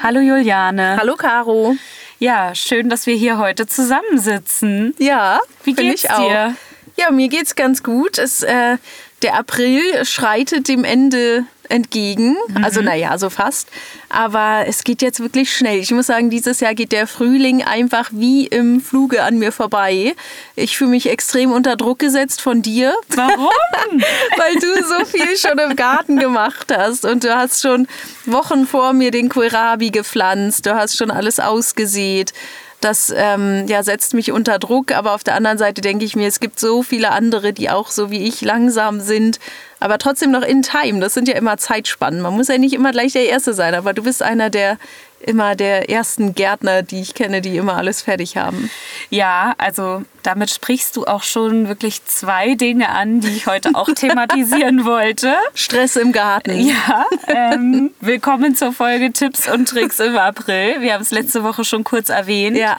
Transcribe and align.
Hallo 0.00 0.20
Juliane. 0.20 0.96
Hallo 0.98 1.16
Caro. 1.16 1.76
Ja, 2.18 2.54
schön, 2.54 2.88
dass 2.88 3.06
wir 3.06 3.14
hier 3.14 3.36
heute 3.36 3.66
zusammensitzen. 3.66 4.94
Ja, 4.98 5.40
Wie 5.64 5.74
geht's 5.74 6.04
ich 6.04 6.10
auch. 6.10 6.26
dir? 6.26 6.56
Ja, 6.96 7.10
mir 7.10 7.28
geht's 7.28 7.54
ganz 7.54 7.82
gut. 7.82 8.16
Es, 8.16 8.42
äh, 8.42 8.78
der 9.22 9.34
April 9.34 10.04
schreitet 10.04 10.68
dem 10.68 10.84
Ende 10.84 11.44
entgegen. 11.68 12.36
Mhm. 12.48 12.64
Also 12.64 12.80
naja, 12.80 13.18
so 13.18 13.30
fast. 13.30 13.68
Aber 14.08 14.64
es 14.66 14.84
geht 14.84 15.02
jetzt 15.02 15.20
wirklich 15.20 15.54
schnell. 15.54 15.78
Ich 15.80 15.90
muss 15.90 16.06
sagen, 16.06 16.30
dieses 16.30 16.60
Jahr 16.60 16.74
geht 16.74 16.92
der 16.92 17.06
Frühling 17.06 17.62
einfach 17.62 18.10
wie 18.12 18.46
im 18.46 18.80
Fluge 18.80 19.22
an 19.22 19.38
mir 19.38 19.52
vorbei. 19.52 20.14
Ich 20.56 20.78
fühle 20.78 20.90
mich 20.90 21.10
extrem 21.10 21.52
unter 21.52 21.76
Druck 21.76 21.98
gesetzt 21.98 22.40
von 22.40 22.62
dir. 22.62 22.94
Warum? 23.08 23.48
weil 24.36 24.54
du 24.54 24.82
so 24.84 25.04
viel 25.04 25.36
schon 25.36 25.58
im 25.58 25.76
Garten 25.76 26.18
gemacht 26.18 26.72
hast 26.74 27.04
und 27.04 27.24
du 27.24 27.36
hast 27.36 27.62
schon 27.62 27.86
Wochen 28.24 28.66
vor 28.66 28.92
mir 28.92 29.10
den 29.10 29.28
Kohlrabi 29.28 29.90
gepflanzt, 29.90 30.66
du 30.66 30.74
hast 30.74 30.96
schon 30.96 31.10
alles 31.10 31.40
ausgesät. 31.40 32.32
Das 32.80 33.12
ähm, 33.14 33.66
ja, 33.66 33.82
setzt 33.82 34.14
mich 34.14 34.30
unter 34.30 34.60
Druck, 34.60 34.92
aber 34.92 35.14
auf 35.14 35.24
der 35.24 35.34
anderen 35.34 35.58
Seite 35.58 35.80
denke 35.80 36.04
ich 36.04 36.14
mir, 36.14 36.28
es 36.28 36.38
gibt 36.38 36.60
so 36.60 36.84
viele 36.84 37.10
andere, 37.10 37.52
die 37.52 37.70
auch 37.70 37.90
so 37.90 38.12
wie 38.12 38.28
ich 38.28 38.40
langsam 38.40 39.00
sind, 39.00 39.40
aber 39.80 39.98
trotzdem 39.98 40.30
noch 40.30 40.42
in 40.42 40.62
Time. 40.62 41.00
Das 41.00 41.14
sind 41.14 41.26
ja 41.26 41.34
immer 41.34 41.56
Zeitspannen. 41.56 42.20
Man 42.20 42.34
muss 42.34 42.46
ja 42.46 42.56
nicht 42.56 42.74
immer 42.74 42.92
gleich 42.92 43.12
der 43.12 43.28
Erste 43.28 43.52
sein, 43.52 43.74
aber 43.74 43.94
du 43.94 44.04
bist 44.04 44.22
einer 44.22 44.48
der 44.48 44.78
immer 45.20 45.56
der 45.56 45.90
ersten 45.90 46.34
Gärtner, 46.34 46.82
die 46.82 47.00
ich 47.00 47.14
kenne, 47.14 47.40
die 47.40 47.56
immer 47.56 47.76
alles 47.76 48.02
fertig 48.02 48.36
haben. 48.36 48.70
Ja, 49.10 49.54
also 49.58 50.02
damit 50.22 50.50
sprichst 50.50 50.96
du 50.96 51.06
auch 51.06 51.22
schon 51.22 51.68
wirklich 51.68 52.04
zwei 52.04 52.54
Dinge 52.54 52.88
an, 52.90 53.20
die 53.20 53.28
ich 53.28 53.46
heute 53.46 53.70
auch 53.74 53.88
thematisieren 53.94 54.84
wollte. 54.84 55.34
Stress 55.54 55.96
im 55.96 56.12
Garten. 56.12 56.60
Ja, 56.60 57.06
ähm, 57.26 57.90
willkommen 58.00 58.54
zur 58.54 58.72
Folge 58.72 59.12
Tipps 59.12 59.48
und 59.48 59.68
Tricks 59.68 60.00
im 60.00 60.16
April. 60.16 60.80
Wir 60.80 60.94
haben 60.94 61.02
es 61.02 61.10
letzte 61.10 61.42
Woche 61.42 61.64
schon 61.64 61.84
kurz 61.84 62.08
erwähnt. 62.08 62.56
Ja. 62.56 62.76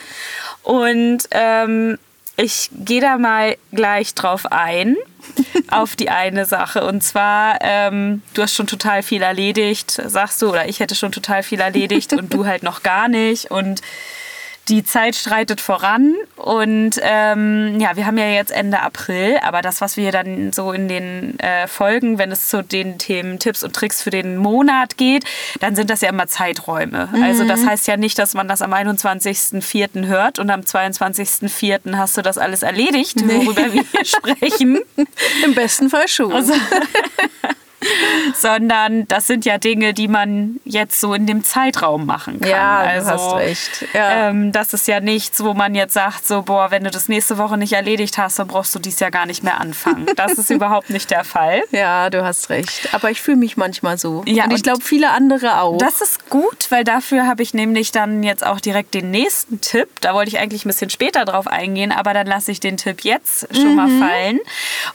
Und 0.64 1.24
ähm, 1.32 1.98
ich 2.42 2.70
gehe 2.74 3.02
da 3.02 3.18
mal 3.18 3.58
gleich 3.72 4.16
drauf 4.16 4.46
ein, 4.52 4.96
auf 5.70 5.96
die 5.96 6.10
eine 6.10 6.46
Sache. 6.46 6.86
Und 6.86 7.04
zwar, 7.04 7.58
ähm, 7.62 8.22
du 8.34 8.42
hast 8.42 8.56
schon 8.56 8.68
total 8.68 9.04
viel 9.04 9.22
erledigt, 9.22 9.92
sagst 9.92 10.42
du, 10.42 10.50
oder 10.50 10.70
ich 10.70 10.80
hätte 10.80 10.96
schon 10.96 11.12
total 11.12 11.44
viel 11.44 11.60
erledigt 11.60 12.14
und 12.14 12.34
du 12.34 12.46
halt 12.46 12.64
noch 12.64 12.82
gar 12.82 13.10
nicht. 13.10 13.52
Und 13.52 13.82
die 14.70 14.84
Zeit 14.84 15.16
streitet 15.16 15.62
voran 15.62 16.16
und 16.36 16.92
ähm, 17.02 17.80
ja, 17.80 17.96
wir 17.96 18.06
haben 18.06 18.18
ja 18.18 18.28
jetzt 18.28 18.52
Ende 18.52 18.80
April, 18.80 19.40
aber 19.42 19.62
das, 19.62 19.82
was 19.82 19.98
wir 19.98 20.12
dann 20.12 20.54
so 20.54 20.72
in 20.72 20.88
den 20.88 21.40
äh, 21.40 21.68
Folgen, 21.68 22.18
wenn 22.18 22.32
es 22.32 22.48
zu 22.48 22.64
den 22.64 22.98
Themen 23.00 23.40
Tipps 23.40 23.64
und 23.64 23.76
Tricks 23.76 24.04
für 24.04 24.12
den 24.12 24.38
Monat 24.38 24.98
geht, 24.98 25.26
dann 25.60 25.76
sind 25.76 25.90
das 25.90 26.02
ja 26.02 26.10
immer 26.10 26.28
Zeiträume. 26.28 27.10
Also 27.24 27.46
das 27.46 27.66
heißt 27.66 27.88
ja 27.88 27.98
nicht, 27.98 28.20
dass 28.20 28.34
man 28.34 28.48
das 28.48 28.62
am 28.62 28.74
21.04. 28.74 30.06
hört 30.06 30.40
und 30.40 30.50
am 30.50 30.62
22.04. 30.62 31.98
hast 31.98 32.18
du 32.18 32.22
das 32.22 32.38
alles 32.38 32.64
erledigt, 32.64 33.16
worüber 33.28 33.74
wir 33.74 33.84
hier 33.84 34.06
sprechen. 34.06 34.80
Im 35.46 35.56
besten 35.56 35.90
Fall 35.90 36.08
schon. 36.08 36.32
Also, 36.32 36.54
sondern 38.36 39.08
das 39.08 39.28
sind 39.28 39.46
ja 39.46 39.58
Dinge, 39.58 39.94
die 39.94 40.08
man 40.08 40.60
jetzt 40.66 41.00
so 41.00 41.14
in 41.14 41.26
dem 41.26 41.44
Zeitraum 41.44 42.06
machen 42.06 42.40
kann. 42.40 42.50
Ja, 42.50 42.84
du 42.84 42.90
also, 42.90 43.10
hast 43.10 43.36
recht. 43.36 43.86
Ja. 43.94 44.30
Ähm, 44.30 44.52
das 44.52 44.74
ist 44.74 44.88
ja 44.88 45.00
nichts, 45.00 45.44
wo 45.44 45.54
man 45.54 45.76
jetzt 45.76 45.94
sagt, 45.94 46.28
so, 46.28 46.44
boah, 46.44 46.72
wenn 46.72 46.84
du 46.84 46.92
das 46.92 47.08
nächste 47.08 47.38
Woche 47.38 47.58
nicht 47.58 47.74
erledigt 47.74 48.18
hast, 48.18 48.40
dann 48.40 48.48
brauchst 48.48 48.74
du 48.76 48.80
dies 48.80 49.00
ja 49.00 49.10
gar 49.10 49.26
nicht 49.26 49.44
mehr 49.44 49.60
anfangen. 49.60 50.08
Das 50.20 50.34
ist 50.34 50.50
überhaupt 50.50 50.90
nicht 50.90 51.12
der 51.12 51.24
Fall. 51.24 51.64
Ja, 51.72 52.10
du 52.10 52.24
hast 52.26 52.50
recht. 52.50 52.90
Aber 52.92 53.10
ich 53.10 53.22
fühle 53.22 53.38
mich 53.38 53.56
manchmal 53.56 53.98
so. 53.98 54.22
Ja, 54.26 54.46
und 54.46 54.52
ich 54.52 54.64
glaube, 54.64 54.82
viele 54.82 55.12
andere 55.12 55.62
auch. 55.62 55.78
Das 55.78 56.02
ist 56.02 56.30
gut, 56.30 56.68
weil 56.70 56.84
dafür 56.84 57.26
habe 57.26 57.42
ich 57.42 57.54
nämlich 57.54 57.94
dann 57.94 58.22
jetzt 58.22 58.46
auch 58.46 58.60
direkt 58.60 58.94
den 58.94 59.12
nächsten 59.12 59.62
Tipp. 59.62 59.88
Da 60.02 60.14
wollte 60.14 60.30
ich 60.30 60.40
eigentlich 60.40 60.66
ein 60.66 60.68
bisschen 60.68 60.90
später 60.90 61.24
drauf 61.24 61.48
eingehen, 61.48 61.94
aber 61.94 62.14
dann 62.14 62.28
lasse 62.28 62.52
ich 62.52 62.60
den 62.60 62.76
Tipp 62.76 63.06
jetzt 63.06 63.48
schon 63.56 63.76
mal 63.76 63.88
fallen. 63.88 64.40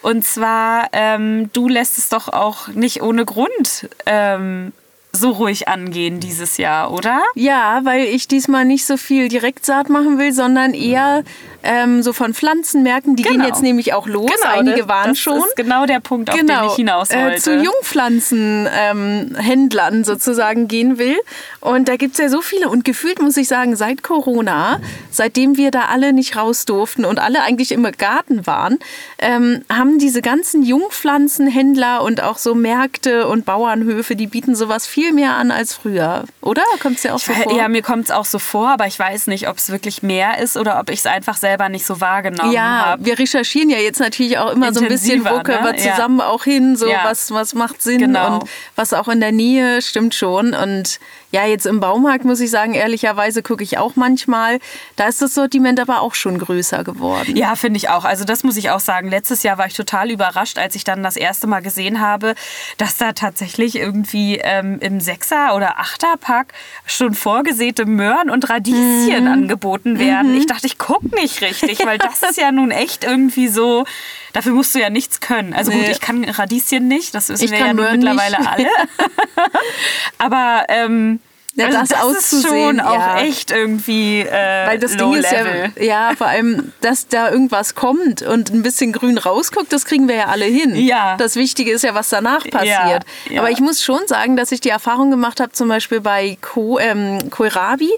Und 0.02 0.26
zwar, 0.26 0.88
ähm, 0.92 1.50
du 1.54 1.68
lässt 1.68 1.96
es 1.96 2.10
doch 2.10 2.28
auch 2.28 2.68
nicht 2.74 3.02
ohne 3.02 3.24
Grund 3.24 3.88
ähm, 4.06 4.72
so 5.14 5.30
ruhig 5.30 5.68
angehen 5.68 6.20
dieses 6.20 6.56
Jahr, 6.58 6.92
oder? 6.92 7.22
ja, 7.34 7.80
weil 7.84 8.04
ich 8.06 8.28
diesmal 8.28 8.64
nicht 8.64 8.86
so 8.86 8.96
viel 8.96 9.28
Direktsaat 9.28 9.88
machen 9.88 10.18
will, 10.18 10.32
sondern 10.32 10.74
eher 10.74 11.22
ähm, 11.62 12.02
so 12.02 12.12
von 12.12 12.34
Pflanzenmärkten. 12.34 13.14
Die 13.16 13.22
gehen 13.22 13.34
Genau. 13.34 13.46
jetzt 13.46 13.62
nämlich 13.62 13.94
auch 13.94 14.06
los. 14.06 14.30
Einige 14.44 14.80
das, 14.80 14.88
waren 14.88 15.08
das 15.10 15.18
schon. 15.18 15.38
ist 15.38 15.56
genau 15.56 15.86
der 15.86 16.00
Punkt, 16.00 16.28
auf 16.30 16.36
den 16.36 16.46
ich 16.66 16.74
hinaus 16.76 17.10
wollte. 17.10 17.36
äh, 17.36 17.38
zu 17.38 17.56
Jungpflanzenhändlern 17.56 19.94
ähm, 19.94 20.04
sozusagen 20.04 20.68
gehen 20.68 20.98
will. 20.98 21.16
Und 21.60 21.88
da 21.88 21.96
gibt 21.96 22.12
es 22.14 22.18
ja 22.18 22.28
so 22.28 22.42
viele. 22.42 22.68
Und 22.68 22.84
gefühlt 22.84 23.20
muss 23.20 23.36
ich 23.38 23.48
sagen, 23.48 23.74
seit 23.76 24.02
Corona, 24.02 24.78
seitdem 25.10 25.56
wir 25.56 25.70
da 25.70 25.86
alle 25.86 26.12
nicht 26.12 26.36
raus 26.36 26.66
durften 26.66 27.04
und 27.06 27.18
alle 27.18 27.42
eigentlich 27.42 27.72
im 27.72 27.84
Garten 27.96 28.46
waren, 28.46 28.78
ähm, 29.18 29.64
haben 29.72 29.98
diese 29.98 30.20
ganzen 30.22 30.62
Jungpflanzenhändler 30.62 32.02
und 32.02 32.22
auch 32.22 32.36
so 32.38 32.54
Märkte 32.54 33.26
und 33.26 33.44
Bauernhöfe, 33.46 34.16
die 34.16 34.26
bieten 34.26 34.54
sowas 34.54 34.86
viel 34.86 35.03
mehr 35.12 35.34
an 35.36 35.50
als 35.50 35.74
früher. 35.74 36.24
Oder? 36.40 36.62
Kommt 36.80 36.96
es 36.96 37.02
dir 37.02 37.14
auch 37.14 37.18
so 37.18 37.32
vor? 37.32 37.56
Ja, 37.56 37.68
mir 37.68 37.82
kommt 37.82 38.04
es 38.06 38.10
auch 38.10 38.24
so 38.24 38.38
vor, 38.38 38.70
aber 38.70 38.86
ich 38.86 38.98
weiß 38.98 39.26
nicht, 39.26 39.48
ob 39.48 39.58
es 39.58 39.70
wirklich 39.70 40.02
mehr 40.02 40.38
ist 40.38 40.56
oder 40.56 40.80
ob 40.80 40.90
ich 40.90 41.00
es 41.00 41.06
einfach 41.06 41.36
selber 41.36 41.68
nicht 41.68 41.86
so 41.86 42.00
wahrgenommen 42.00 42.52
Ja, 42.52 42.86
habe. 42.86 43.04
wir 43.04 43.18
recherchieren 43.18 43.70
ja 43.70 43.78
jetzt 43.78 44.00
natürlich 44.00 44.38
auch 44.38 44.50
immer 44.52 44.72
so 44.72 44.80
ein 44.80 44.88
bisschen, 44.88 45.24
wo 45.24 45.42
können 45.42 45.64
wir 45.64 45.72
ne? 45.72 45.84
Ja. 45.84 45.92
zusammen 45.92 46.20
auch 46.20 46.44
hin, 46.44 46.76
so 46.76 46.86
Ja. 46.88 47.00
was, 47.04 47.30
was 47.32 47.54
macht 47.54 47.82
Sinn 47.82 47.98
Genau. 47.98 48.36
und 48.40 48.48
was 48.76 48.92
auch 48.92 49.08
in 49.08 49.20
der 49.20 49.32
Nähe, 49.32 49.82
stimmt 49.82 50.14
schon. 50.14 50.54
Und 50.54 50.98
ja, 51.34 51.44
jetzt 51.46 51.66
im 51.66 51.80
Baumarkt 51.80 52.24
muss 52.24 52.38
ich 52.38 52.48
sagen, 52.48 52.74
ehrlicherweise 52.74 53.42
gucke 53.42 53.64
ich 53.64 53.76
auch 53.76 53.96
manchmal, 53.96 54.60
da 54.94 55.08
ist 55.08 55.20
das 55.20 55.34
Sortiment 55.34 55.80
aber 55.80 56.00
auch 56.00 56.14
schon 56.14 56.38
größer 56.38 56.84
geworden. 56.84 57.36
Ja, 57.36 57.56
finde 57.56 57.76
ich 57.78 57.88
auch. 57.88 58.04
Also 58.04 58.24
das 58.24 58.44
muss 58.44 58.56
ich 58.56 58.70
auch 58.70 58.78
sagen. 58.78 59.08
Letztes 59.10 59.42
Jahr 59.42 59.58
war 59.58 59.66
ich 59.66 59.74
total 59.74 60.12
überrascht, 60.12 60.58
als 60.58 60.76
ich 60.76 60.84
dann 60.84 61.02
das 61.02 61.16
erste 61.16 61.48
Mal 61.48 61.60
gesehen 61.60 62.00
habe, 62.00 62.36
dass 62.76 62.98
da 62.98 63.12
tatsächlich 63.14 63.74
irgendwie 63.74 64.36
ähm, 64.40 64.78
im 64.80 65.00
Sechser- 65.00 65.56
oder 65.56 65.80
Achterpack 65.80 66.52
schon 66.86 67.14
vorgesäte 67.14 67.84
Möhren 67.84 68.30
und 68.30 68.48
Radieschen 68.48 69.26
angeboten 69.26 69.98
werden. 69.98 70.36
Ich 70.36 70.46
dachte, 70.46 70.68
ich 70.68 70.78
gucke 70.78 71.12
nicht 71.16 71.40
richtig, 71.42 71.84
weil 71.84 71.98
das 71.98 72.22
ist 72.22 72.38
ja 72.38 72.52
nun 72.52 72.70
echt 72.70 73.02
irgendwie 73.02 73.48
so... 73.48 73.84
Dafür 74.32 74.52
musst 74.52 74.74
du 74.74 74.80
ja 74.80 74.90
nichts 74.90 75.20
können. 75.20 75.52
Also 75.54 75.70
gut, 75.70 75.80
Nee. 75.82 75.90
ich 75.92 76.00
kann 76.00 76.24
Radieschen 76.24 76.88
nicht, 76.88 77.14
das 77.14 77.28
wissen 77.28 77.44
Ich 77.44 77.50
wir 77.52 77.58
ja 77.58 77.72
mittlerweile 77.72 78.38
nicht. 78.38 78.48
alle. 78.50 78.66
Aber 80.18 80.64
ähm, 80.68 81.20
Ja, 81.56 81.66
also 81.66 81.78
das 81.78 81.88
das 81.88 81.98
ist 81.98 82.04
auszusehen, 82.04 82.78
schon 82.78 82.80
auch 82.80 82.98
ja. 82.98 83.20
echt 83.20 83.52
irgendwie 83.52 84.20
äh, 84.22 84.66
Weil 84.66 84.78
das 84.80 84.96
Ding 84.96 85.12
ist 85.14 85.30
level. 85.30 85.72
ja, 85.78 85.84
ja, 85.84 86.16
vor 86.16 86.26
allem, 86.26 86.72
dass 86.80 87.06
da 87.06 87.30
irgendwas 87.30 87.76
kommt 87.76 88.22
und 88.22 88.52
ein 88.52 88.62
bisschen 88.62 88.92
grün 88.92 89.18
rausguckt, 89.18 89.72
das 89.72 89.84
kriegen 89.84 90.08
wir 90.08 90.16
ja 90.16 90.26
alle 90.26 90.46
hin. 90.46 90.74
Ja. 90.74 91.16
Das 91.16 91.36
Wichtige 91.36 91.70
ist 91.70 91.84
ja, 91.84 91.94
was 91.94 92.08
danach 92.08 92.48
passiert. 92.50 93.04
ja. 93.30 93.38
Aber 93.38 93.50
ich 93.50 93.60
muss 93.60 93.82
schon 93.82 94.00
sagen, 94.08 94.36
dass 94.36 94.50
ich 94.50 94.60
die 94.60 94.70
Erfahrung 94.70 95.10
gemacht 95.10 95.38
habe, 95.38 95.52
zum 95.52 95.68
Beispiel 95.68 96.00
bei 96.00 96.36
Ko, 96.40 96.80
ähm, 96.80 97.30
Kohlrabi, 97.30 97.90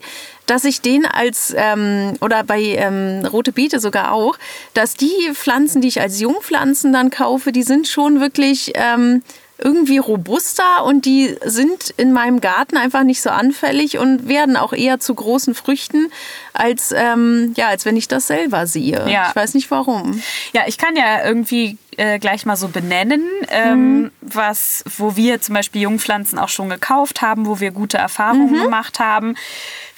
dass 0.44 0.65
ich 0.65 0.83
den 0.83 1.06
als, 1.06 1.55
ähm, 1.56 2.12
oder 2.21 2.44
bei 2.44 2.61
ähm, 2.61 3.25
Rote 3.25 3.53
Beete 3.53 3.81
sogar 3.81 4.12
auch, 4.12 4.37
dass 4.75 4.94
die 4.94 5.31
Pflanzen, 5.33 5.81
die 5.81 5.88
ich 5.88 6.00
als 6.00 6.21
Jungpflanzen 6.21 6.93
dann 6.93 7.11
kaufe, 7.11 7.53
die 7.53 7.62
sind 7.62 7.88
schon 7.88 8.21
wirklich... 8.21 8.73
Ähm, 8.75 9.23
irgendwie 9.59 9.99
robuster 9.99 10.84
und 10.84 11.06
die 11.06 11.34
sind 11.44 11.91
in 11.97 12.12
meinem 12.12 12.41
Garten 12.41 12.77
einfach 12.77 13.05
nicht 13.05 13.22
so 13.22 13.31
anfällig 13.31 13.99
und 13.99 14.28
werden 14.28 14.56
auch 14.56 14.72
eher 14.72 15.00
zu 15.00 15.15
großen 15.15 15.55
Früchten, 15.55 16.11
als, 16.53 16.93
ähm, 16.94 17.55
ja, 17.56 17.69
als 17.69 17.84
wenn 17.87 17.97
ich 17.97 18.09
das 18.09 18.27
selber 18.27 18.67
sehe. 18.67 19.09
Ja. 19.09 19.28
Ich 19.31 19.37
weiß 19.37 19.55
nicht 19.55 19.71
warum. 19.71 20.22
Ja, 20.53 20.62
ich 20.67 20.77
kann 20.77 20.94
ja 20.97 21.25
irgendwie 21.25 21.78
äh, 21.96 22.18
gleich 22.18 22.44
mal 22.46 22.56
so 22.56 22.68
benennen, 22.68 23.22
ähm, 23.48 24.10
was, 24.20 24.84
wo 24.98 25.16
wir 25.16 25.40
zum 25.40 25.54
Beispiel 25.54 25.82
Jungpflanzen 25.82 26.38
auch 26.38 26.48
schon 26.48 26.69
gekauft 26.69 27.22
haben, 27.22 27.46
wo 27.46 27.60
wir 27.60 27.70
gute 27.70 27.98
Erfahrungen 27.98 28.62
gemacht 28.62 28.98
haben. 29.00 29.34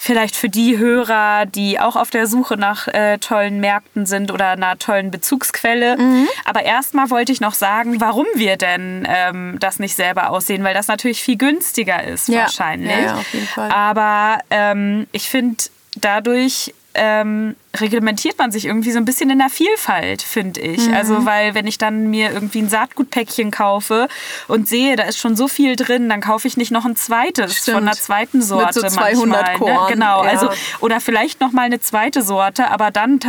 Vielleicht 0.01 0.35
für 0.37 0.47
die 0.47 0.77
Hörer, 0.77 1.45
die 1.45 1.77
auch 1.79 1.97
auf 1.97 2.09
der 2.09 2.25
Suche 2.27 2.55
nach 2.55 2.87
äh, 2.87 3.17
tollen 3.17 3.59
Märkten 3.59 4.05
sind 4.05 4.31
oder 4.31 4.51
einer 4.51 4.77
tollen 4.79 5.11
Bezugsquelle. 5.11 5.97
Aber 6.45 6.63
erstmal 6.63 7.09
wollte 7.09 7.33
ich 7.33 7.41
noch 7.41 7.53
sagen, 7.53 7.99
warum 7.99 8.25
wir 8.35 8.55
denn 8.55 9.05
ähm, 9.09 9.57
das 9.59 9.77
nicht 9.79 9.95
selber 9.95 10.29
aussehen, 10.29 10.63
weil 10.63 10.73
das 10.73 10.87
natürlich 10.87 11.21
viel 11.21 11.37
günstiger 11.37 12.01
ist 12.03 12.29
Ja. 12.29 12.41
wahrscheinlich. 12.43 12.91
Ja, 12.91 12.99
ja, 13.01 13.15
auf 13.17 13.33
jeden 13.33 13.47
Fall. 13.47 13.69
Aber 13.71 14.39
ähm, 14.49 15.05
ich 15.11 15.27
finde, 15.27 15.57
dadurch 15.99 16.73
ähm, 16.95 17.55
reglementiert 17.77 18.37
man 18.39 18.51
sich 18.51 18.65
irgendwie 18.65 18.91
so 18.91 18.97
ein 18.97 19.05
bisschen 19.05 19.29
in 19.29 19.37
der 19.39 19.49
Vielfalt, 19.49 20.21
finde 20.21 20.59
ich. 20.59 20.87
Mhm. 20.87 20.93
Also, 20.95 21.25
weil 21.25 21.53
wenn 21.53 21.67
ich 21.67 21.77
dann 21.77 22.09
mir 22.09 22.31
irgendwie 22.31 22.59
ein 22.61 22.69
Saatgutpäckchen 22.69 23.51
kaufe 23.51 24.07
und 24.47 24.67
sehe, 24.67 24.95
da 24.95 25.03
ist 25.03 25.19
schon 25.19 25.35
so 25.35 25.47
viel 25.47 25.75
drin, 25.75 26.09
dann 26.09 26.19
kaufe 26.19 26.47
ich 26.47 26.57
nicht 26.57 26.71
noch 26.71 26.85
ein 26.85 26.95
zweites 26.95 27.57
Stimmt. 27.57 27.75
von 27.77 27.83
einer 27.87 27.95
zweiten 27.95 28.41
Sorte. 28.41 28.81
Mit 28.81 28.91
so 28.91 28.97
200 28.97 29.27
manchmal, 29.29 29.57
Korn, 29.57 29.71
Ne? 29.87 29.93
Genau, 29.93 30.23
ja. 30.23 30.29
also 30.31 30.49
oder 30.79 30.99
vielleicht 30.99 31.41
noch 31.41 31.51
mal 31.51 31.61
eine 31.63 31.79
zweite 31.79 32.21
Sorte, 32.23 32.69
aber 32.71 32.91
dann 32.91 33.19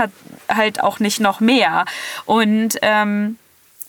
halt 0.49 0.83
auch 0.83 0.99
nicht 0.99 1.21
noch 1.21 1.41
mehr. 1.41 1.85
Und 2.25 2.79
ähm, 2.83 3.37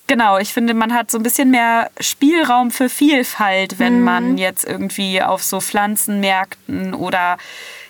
genau, 0.08 0.38
ich 0.38 0.52
finde, 0.54 0.74
man 0.74 0.94
hat 0.94 1.10
so 1.10 1.18
ein 1.18 1.24
bisschen 1.24 1.50
mehr 1.50 1.90
Spielraum 2.00 2.72
für 2.72 2.90
Vielfalt, 2.90 3.80
wenn 3.80 4.00
Mhm. 4.00 4.04
man 4.04 4.38
jetzt 4.38 4.66
irgendwie 4.66 5.22
auf 5.24 5.42
so 5.44 5.62
Pflanzenmärkten 5.62 6.94
oder 6.94 7.38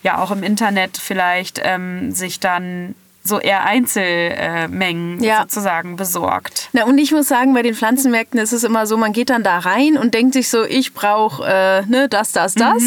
ja 0.04 0.18
auch 0.20 0.32
im 0.32 0.44
Internet 0.44 0.98
vielleicht 0.98 1.62
ähm, 1.64 2.12
sich 2.12 2.40
dann 2.40 2.96
so 3.24 3.40
eher 3.40 3.66
Einzelmengen 3.66 5.22
Ja. 5.24 5.42
sozusagen 5.42 5.96
besorgt. 5.96 6.70
Na, 6.74 6.86
und 6.86 6.98
ich 6.98 7.12
muss 7.12 7.28
sagen, 7.28 7.54
bei 7.54 7.62
den 7.62 7.76
Pflanzenmärkten 7.76 8.40
ist 8.40 8.52
es 8.52 8.64
immer 8.64 8.88
so, 8.88 8.98
man 8.98 9.14
geht 9.14 9.30
dann 9.30 9.44
da 9.44 9.60
rein 9.60 9.98
und 9.98 10.14
denkt 10.16 10.34
sich 10.34 10.50
so, 10.50 10.64
ich 10.64 10.94
brauche 10.94 11.46
äh, 11.46 11.86
ne, 11.86 12.10
das, 12.10 12.32
das, 12.32 12.56
das. 12.56 12.82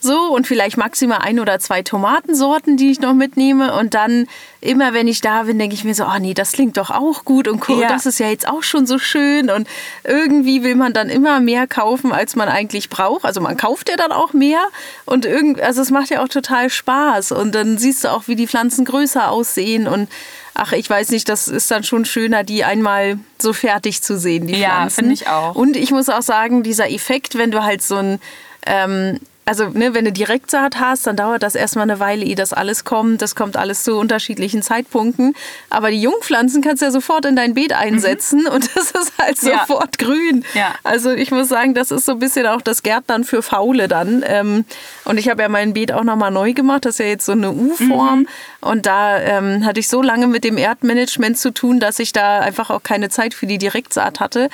So, 0.00 0.16
und 0.32 0.46
vielleicht 0.46 0.76
maximal 0.76 1.18
ein 1.22 1.40
oder 1.40 1.58
zwei 1.58 1.82
Tomatensorten, 1.82 2.76
die 2.76 2.92
ich 2.92 3.00
noch 3.00 3.14
mitnehme. 3.14 3.74
Und 3.76 3.94
dann, 3.94 4.26
immer 4.60 4.92
wenn 4.92 5.08
ich 5.08 5.20
da 5.20 5.42
bin, 5.42 5.58
denke 5.58 5.74
ich 5.74 5.82
mir 5.82 5.94
so, 5.94 6.04
oh 6.04 6.18
nee, 6.20 6.34
das 6.34 6.52
klingt 6.52 6.76
doch 6.76 6.90
auch 6.90 7.24
gut 7.24 7.48
und 7.48 7.68
cool, 7.68 7.80
Ja. 7.82 7.88
das 7.88 8.06
ist 8.06 8.20
ja 8.20 8.28
jetzt 8.28 8.46
auch 8.46 8.62
schon 8.62 8.86
so 8.86 8.98
schön. 8.98 9.50
Und 9.50 9.66
irgendwie 10.04 10.62
will 10.62 10.76
man 10.76 10.92
dann 10.92 11.08
immer 11.08 11.40
mehr 11.40 11.66
kaufen, 11.66 12.12
als 12.12 12.36
man 12.36 12.48
eigentlich 12.48 12.88
braucht. 12.90 13.24
Also 13.24 13.40
man 13.40 13.56
kauft 13.56 13.88
ja 13.88 13.96
dann 13.96 14.12
auch 14.12 14.32
mehr. 14.32 14.60
Und 15.04 15.24
irgend, 15.26 15.60
also 15.60 15.82
es 15.82 15.90
macht 15.90 16.10
ja 16.10 16.22
auch 16.22 16.28
total 16.28 16.70
Spaß. 16.70 17.32
Und 17.32 17.54
dann 17.56 17.76
siehst 17.76 18.04
du 18.04 18.12
auch, 18.12 18.28
wie 18.28 18.36
die 18.36 18.46
Pflanzen 18.46 18.84
größer 18.84 19.30
aussehen. 19.30 19.88
Und 19.88 20.08
ach, 20.54 20.72
ich 20.72 20.88
weiß 20.88 21.10
nicht, 21.10 21.28
das 21.28 21.48
ist 21.48 21.70
dann 21.72 21.82
schon 21.82 22.04
schöner, 22.04 22.44
die 22.44 22.62
einmal 22.62 23.18
so 23.38 23.52
fertig 23.52 24.00
zu 24.02 24.16
sehen, 24.16 24.46
die 24.46 24.54
Ja, 24.60 24.68
Pflanzen. 24.76 24.94
finde 24.96 25.14
ich 25.14 25.26
auch. 25.28 25.56
Und 25.56 25.76
ich 25.76 25.90
muss 25.90 26.08
auch 26.08 26.22
sagen, 26.22 26.62
dieser 26.62 26.88
Effekt, 26.90 27.36
wenn 27.36 27.50
du 27.50 27.64
halt 27.64 27.82
so 27.82 27.96
ein, 27.96 28.20
ähm, 28.66 29.18
also 29.48 29.70
ne, 29.70 29.94
wenn 29.94 30.04
du 30.04 30.12
Direktsaat 30.12 30.78
hast, 30.78 31.06
dann 31.06 31.16
dauert 31.16 31.42
das 31.42 31.54
erstmal 31.54 31.84
eine 31.84 31.98
Weile, 32.00 32.22
ehe 32.24 32.34
das 32.34 32.52
alles 32.52 32.84
kommt. 32.84 33.22
Das 33.22 33.34
kommt 33.34 33.56
alles 33.56 33.82
zu 33.82 33.96
unterschiedlichen 33.96 34.62
Zeitpunkten. 34.62 35.34
Aber 35.70 35.90
die 35.90 36.02
Jungpflanzen 36.02 36.60
kannst 36.62 36.82
du 36.82 36.86
ja 36.86 36.92
sofort 36.92 37.24
in 37.24 37.34
dein 37.34 37.54
Beet 37.54 37.72
einsetzen 37.72 38.46
und 38.46 38.68
das 38.76 38.90
ist 38.90 39.12
halt 39.18 39.42
Mhm. 39.42 39.48
Ja. 39.48 39.64
sofort 39.66 39.98
grün. 39.98 40.44
Ja. 40.54 40.74
Also 40.84 41.10
ich 41.12 41.30
muss 41.30 41.48
sagen, 41.48 41.72
das 41.74 41.90
ist 41.90 42.04
so 42.06 42.12
ein 42.12 42.18
bisschen 42.18 42.46
auch 42.46 42.60
das 42.60 42.82
Gärtnern 42.82 43.24
für 43.24 43.42
Faule 43.42 43.88
dann. 43.88 44.22
Ähm, 44.26 44.64
und 45.04 45.18
ich 45.18 45.28
habe 45.28 45.42
ja 45.42 45.48
mein 45.48 45.72
Beet 45.72 45.92
auch 45.92 46.04
nochmal 46.04 46.30
neu 46.30 46.52
gemacht. 46.52 46.84
Das 46.84 46.94
ist 46.94 46.98
ja 46.98 47.06
jetzt 47.06 47.24
so 47.24 47.32
eine 47.32 47.52
U-Form. 47.52 48.20
Mhm. 48.20 48.28
Und 48.60 48.86
da 48.86 49.18
ähm, 49.18 49.64
hatte 49.64 49.80
ich 49.80 49.88
so 49.88 50.02
lange 50.02 50.26
mit 50.26 50.44
dem 50.44 50.58
Erdmanagement 50.58 51.38
zu 51.38 51.52
tun, 51.52 51.80
dass 51.80 51.98
ich 52.00 52.12
da 52.12 52.40
einfach 52.40 52.70
auch 52.70 52.82
keine 52.82 53.08
Zeit 53.08 53.32
für 53.32 53.46
die 53.46 53.58
Direktsaat 53.58 54.20
hatte. 54.20 54.48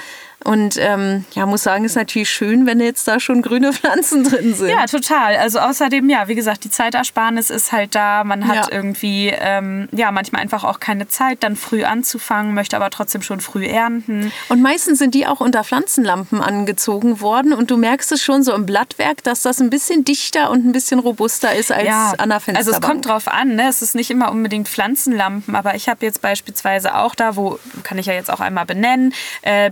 Und 0.44 0.76
ähm, 0.78 1.24
ja, 1.32 1.46
muss 1.46 1.62
sagen, 1.62 1.84
ist 1.84 1.96
natürlich 1.96 2.28
schön, 2.30 2.66
wenn 2.66 2.78
jetzt 2.80 3.08
da 3.08 3.18
schon 3.18 3.40
grüne 3.42 3.72
Pflanzen 3.72 4.24
drin 4.24 4.54
sind. 4.54 4.68
Ja, 4.68 4.84
total. 4.86 5.36
Also 5.36 5.58
außerdem, 5.58 6.08
ja, 6.10 6.28
wie 6.28 6.34
gesagt, 6.34 6.64
die 6.64 6.70
Zeitersparnis 6.70 7.50
ist 7.50 7.72
halt 7.72 7.94
da. 7.94 8.24
Man 8.24 8.46
hat 8.46 8.54
Ja. 8.54 8.72
irgendwie, 8.72 9.28
ähm, 9.34 9.88
ja, 9.92 10.10
manchmal 10.10 10.42
einfach 10.42 10.64
auch 10.64 10.80
keine 10.80 11.08
Zeit, 11.08 11.42
dann 11.42 11.56
früh 11.56 11.84
anzufangen, 11.84 12.54
möchte 12.54 12.76
aber 12.76 12.90
trotzdem 12.90 13.22
schon 13.22 13.40
früh 13.40 13.66
ernten. 13.66 14.32
Und 14.48 14.60
meistens 14.62 14.98
sind 14.98 15.14
die 15.14 15.26
auch 15.26 15.40
unter 15.40 15.64
Pflanzenlampen 15.64 16.40
angezogen 16.42 17.20
worden. 17.20 17.52
Und 17.54 17.70
du 17.70 17.76
merkst 17.76 18.12
es 18.12 18.22
schon 18.22 18.42
so 18.42 18.52
im 18.52 18.66
Blattwerk, 18.66 19.22
dass 19.24 19.42
das 19.42 19.60
ein 19.60 19.70
bisschen 19.70 20.04
dichter 20.04 20.50
und 20.50 20.66
ein 20.66 20.72
bisschen 20.72 20.98
robuster 21.00 21.54
ist 21.54 21.72
als 21.72 21.88
an 22.18 22.28
der 22.28 22.40
Fensterbank. 22.40 22.56
Also 22.58 22.70
es 22.72 22.80
kommt 22.80 23.06
drauf 23.06 23.28
an, 23.28 23.56
ne? 23.56 23.68
es 23.68 23.80
ist 23.82 23.94
nicht 23.94 24.10
immer 24.10 24.30
unbedingt 24.30 24.68
Pflanzenlampen, 24.68 25.56
aber 25.56 25.74
ich 25.74 25.88
habe 25.88 26.04
jetzt 26.04 26.20
beispielsweise 26.22 26.94
auch 26.96 27.14
da, 27.14 27.36
wo 27.36 27.58
kann 27.82 27.96
ich 27.98 28.06
ja 28.06 28.12
jetzt 28.12 28.30
auch 28.30 28.40
einmal 28.40 28.66
benennen, 28.66 29.14
äh, 29.42 29.70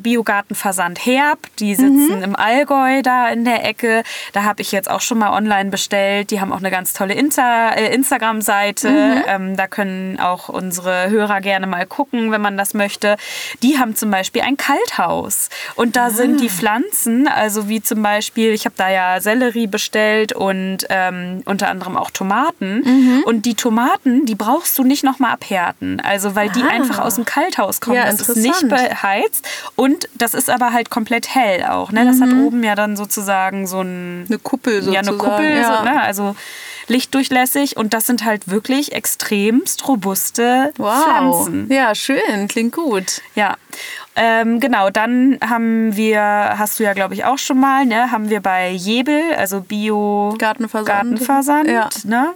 Biogartenversand 0.62 1.04
Herb, 1.06 1.38
die 1.58 1.74
sitzen 1.74 2.16
Mhm. 2.18 2.22
im 2.22 2.36
Allgäu 2.36 3.02
da 3.02 3.28
in 3.28 3.44
der 3.44 3.64
Ecke. 3.64 4.02
Da 4.32 4.44
habe 4.44 4.62
ich 4.62 4.70
jetzt 4.72 4.88
auch 4.90 5.00
schon 5.00 5.18
mal 5.18 5.30
online 5.32 5.70
bestellt. 5.70 6.30
Die 6.30 6.40
haben 6.40 6.52
auch 6.52 6.58
eine 6.58 6.70
ganz 6.70 6.92
tolle 6.92 7.14
äh, 7.14 7.94
Instagram-Seite. 7.94 8.88
Mhm. 8.90 9.22
Ähm, 9.26 9.56
da 9.56 9.66
können 9.66 10.18
auch 10.20 10.48
unsere 10.48 11.10
Hörer 11.10 11.40
gerne 11.40 11.66
mal 11.66 11.86
gucken, 11.86 12.30
wenn 12.30 12.40
man 12.40 12.56
das 12.56 12.74
möchte. 12.74 13.16
Die 13.62 13.78
haben 13.78 13.96
zum 13.96 14.10
Beispiel 14.10 14.42
ein 14.42 14.56
Kalthaus 14.56 15.48
und 15.74 15.96
da 15.96 16.10
sind 16.10 16.36
Ah. 16.36 16.42
die 16.42 16.48
Pflanzen, 16.50 17.26
also 17.28 17.68
wie 17.68 17.82
zum 17.82 18.02
Beispiel, 18.02 18.52
ich 18.52 18.64
habe 18.64 18.74
da 18.76 18.88
ja 18.90 19.20
Sellerie 19.20 19.66
bestellt 19.66 20.32
und 20.32 20.78
ähm, 20.88 21.42
unter 21.44 21.68
anderem 21.68 21.96
auch 21.96 22.10
Tomaten. 22.10 22.82
Mhm. 22.84 23.22
Und 23.26 23.46
die 23.46 23.54
Tomaten, 23.54 24.26
die 24.26 24.34
brauchst 24.34 24.78
du 24.78 24.84
nicht 24.84 25.02
nochmal 25.04 25.32
abhärten. 25.32 26.00
Also 26.00 26.34
weil 26.36 26.48
die 26.50 26.62
Ah. 26.62 26.68
einfach 26.68 26.98
aus 27.00 27.16
dem 27.16 27.24
Kalthaus 27.24 27.80
kommen. 27.80 27.96
Ja, 27.96 28.04
das 28.06 28.28
ist 28.28 28.36
nicht 28.36 28.68
beheizt. 28.68 29.46
Und 29.76 30.08
das 30.14 30.34
ist 30.34 30.48
aber 30.52 30.72
halt 30.72 30.90
komplett 30.90 31.34
hell 31.34 31.64
auch. 31.64 31.90
Ne? 31.92 32.04
Das 32.04 32.20
hat 32.20 32.32
oben 32.32 32.62
ja 32.62 32.74
dann 32.74 32.96
sozusagen 32.96 33.66
so 33.66 33.80
ein 33.80 34.20
Mhm. 34.20 34.26
eine 34.28 34.38
Kuppel 34.38 34.74
ja, 34.74 35.02
sozusagen. 35.02 35.08
eine 35.08 35.16
Kuppel, 35.18 35.56
Ja. 35.58 35.78
So, 35.78 35.84
ne? 35.84 36.02
also 36.02 36.36
lichtdurchlässig. 36.88 37.76
Und 37.76 37.94
das 37.94 38.06
sind 38.06 38.24
halt 38.24 38.48
wirklich 38.48 38.92
extremst 38.92 39.88
robuste 39.88 40.72
Wow. 40.76 41.02
Pflanzen. 41.04 41.72
Ja, 41.72 41.94
schön, 41.94 42.48
klingt 42.48 42.74
gut. 42.74 43.22
Ja, 43.34 43.56
ähm, 44.16 44.60
genau. 44.60 44.90
Dann 44.90 45.38
haben 45.46 45.96
wir, 45.96 46.20
hast 46.58 46.78
du 46.78 46.84
ja 46.84 46.92
glaube 46.92 47.14
ich 47.14 47.24
auch 47.24 47.38
schon 47.38 47.58
mal, 47.58 47.84
ne, 47.86 48.10
haben 48.10 48.28
wir 48.30 48.40
bei 48.40 48.70
Jebel, 48.70 49.22
also 49.36 49.60
Bio 49.60 50.34
Gartenversand. 50.38 50.86
Gartenversand, 50.88 51.68
Ja. 51.68 51.88
ne? 52.04 52.34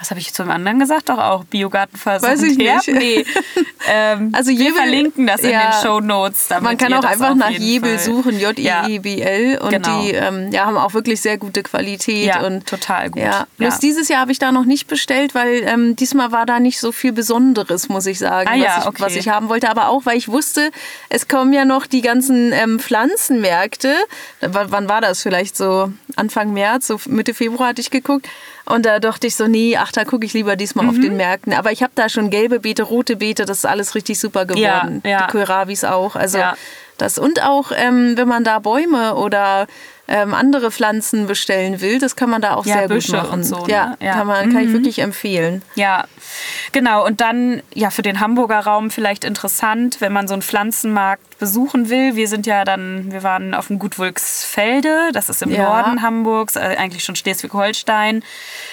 Was 0.00 0.10
habe 0.10 0.20
ich 0.20 0.32
zum 0.32 0.48
anderen 0.50 0.78
gesagt? 0.78 1.08
Doch 1.08 1.18
auch 1.18 1.44
Biogartenversand. 1.44 2.32
Weiß 2.32 2.42
ich 2.42 2.58
Herb? 2.58 2.86
nicht. 2.86 2.98
Nee. 2.98 3.24
ähm, 3.88 4.30
Also 4.32 4.50
wir 4.50 4.56
Jebel- 4.58 4.74
verlinken 4.74 5.26
das 5.26 5.40
in 5.40 5.50
ja. 5.50 5.70
den 5.72 5.82
Show 5.82 6.00
Notes. 6.00 6.48
Man 6.60 6.76
kann 6.78 6.92
auch 6.94 7.04
einfach 7.04 7.34
nach 7.34 7.50
Jebel 7.50 7.98
suchen, 7.98 8.38
Ja. 8.38 8.50
J-E-E-B-L. 8.52 9.58
Und 9.58 9.70
Genau. 9.70 10.02
die 10.02 10.10
ähm, 10.12 10.52
ja, 10.52 10.66
haben 10.66 10.76
auch 10.76 10.94
wirklich 10.94 11.20
sehr 11.20 11.36
gute 11.36 11.62
Qualität. 11.62 12.26
Ja, 12.26 12.46
und 12.46 12.66
total 12.66 13.10
gut. 13.10 13.22
Ja, 13.22 13.46
bloß 13.56 13.78
dieses 13.80 14.08
Jahr 14.08 14.20
habe 14.20 14.30
ich 14.32 14.38
da 14.38 14.52
noch 14.52 14.64
nicht 14.64 14.86
bestellt, 14.86 15.34
weil 15.34 15.62
ähm, 15.66 15.96
diesmal 15.96 16.30
war 16.32 16.46
da 16.46 16.60
nicht 16.60 16.78
so 16.78 16.92
viel 16.92 17.12
Besonderes, 17.12 17.88
muss 17.88 18.06
ich 18.06 18.18
sagen, 18.18 18.48
Ah 18.48 18.54
was, 18.56 18.82
ich, 18.84 18.86
okay. 18.88 19.02
was 19.02 19.16
ich 19.16 19.28
haben 19.28 19.48
wollte. 19.48 19.68
Aber 19.68 19.88
auch, 19.88 20.06
weil 20.06 20.16
ich 20.16 20.28
wusste, 20.28 20.70
es 21.08 21.26
kommen 21.28 21.52
ja 21.52 21.64
noch 21.64 21.86
die 21.86 22.02
ganzen 22.02 22.52
ähm, 22.52 22.78
Pflanzenmärkte. 22.78 23.94
W 24.40 24.48
wann 24.68 24.88
war 24.88 25.00
das? 25.00 25.22
Vielleicht 25.22 25.56
so 25.56 25.92
Anfang 26.16 26.52
März, 26.52 26.86
so 26.86 27.00
Mitte 27.06 27.34
Februar 27.34 27.68
hatte 27.70 27.80
ich 27.80 27.90
geguckt. 27.90 28.28
Und 28.64 28.84
da 28.84 28.98
dachte 29.00 29.26
ich 29.26 29.34
so, 29.34 29.46
nee, 29.46 29.76
ach, 29.78 29.87
da 29.92 30.04
gucke 30.04 30.24
ich 30.26 30.32
lieber 30.32 30.56
diesmal 30.56 30.84
Mhm. 30.86 30.90
auf 30.90 30.96
den 31.00 31.16
Märkten. 31.16 31.52
Aber 31.52 31.72
ich 31.72 31.82
habe 31.82 31.92
da 31.94 32.08
schon 32.08 32.30
gelbe 32.30 32.60
Beete, 32.60 32.82
rote 32.82 33.16
Beete, 33.16 33.44
das 33.44 33.58
ist 33.58 33.64
alles 33.66 33.94
richtig 33.94 34.18
super 34.18 34.44
geworden. 34.46 35.02
Ja, 35.04 35.10
ja. 35.10 35.26
Die 35.26 35.32
Kohlrabis 35.32 35.84
auch. 35.84 36.16
Also 36.16 36.38
Ja. 36.38 36.54
das 36.98 37.18
und 37.18 37.42
auch, 37.42 37.72
ähm, 37.74 38.16
wenn 38.16 38.28
man 38.28 38.44
da 38.44 38.58
Bäume 38.58 39.14
oder 39.14 39.66
ähm, 40.08 40.32
andere 40.34 40.70
Pflanzen 40.70 41.26
bestellen 41.26 41.80
will, 41.80 41.98
das 41.98 42.16
kann 42.16 42.30
man 42.30 42.40
da 42.42 42.54
auch 42.54 42.64
Ja, 42.66 42.78
sehr 42.78 42.88
Büsche 42.88 43.12
gut 43.12 43.22
machen. 43.22 43.32
und 43.34 43.44
so, 43.44 43.66
ne? 43.66 43.72
Ja, 43.72 43.96
Ja. 44.00 44.12
Kann, 44.14 44.26
man, 44.26 44.52
kann 44.52 44.64
ich 44.64 44.72
wirklich 44.72 44.98
empfehlen. 45.00 45.62
Ja, 45.74 46.04
genau. 46.72 47.04
Und 47.06 47.20
dann, 47.20 47.62
ja, 47.74 47.90
für 47.90 48.02
den 48.02 48.18
Hamburger 48.20 48.60
Raum 48.60 48.90
vielleicht 48.90 49.24
interessant, 49.24 50.00
wenn 50.00 50.12
man 50.12 50.26
so 50.26 50.32
einen 50.34 50.42
Pflanzenmarkt 50.42 51.38
besuchen 51.38 51.88
will. 51.88 52.16
Wir 52.16 52.26
sind 52.26 52.46
ja 52.46 52.64
dann, 52.64 53.12
wir 53.12 53.22
waren 53.22 53.54
auf 53.54 53.68
dem 53.68 53.78
Gut 53.78 53.96
Wulksfelde, 53.98 55.10
das 55.12 55.28
ist 55.28 55.42
im 55.42 55.50
Ja. 55.52 55.64
Norden 55.82 56.02
Hamburgs, 56.02 56.56
äh, 56.56 56.76
eigentlich 56.78 57.04
schon 57.04 57.14
Schleswig-Holstein. 57.14 58.24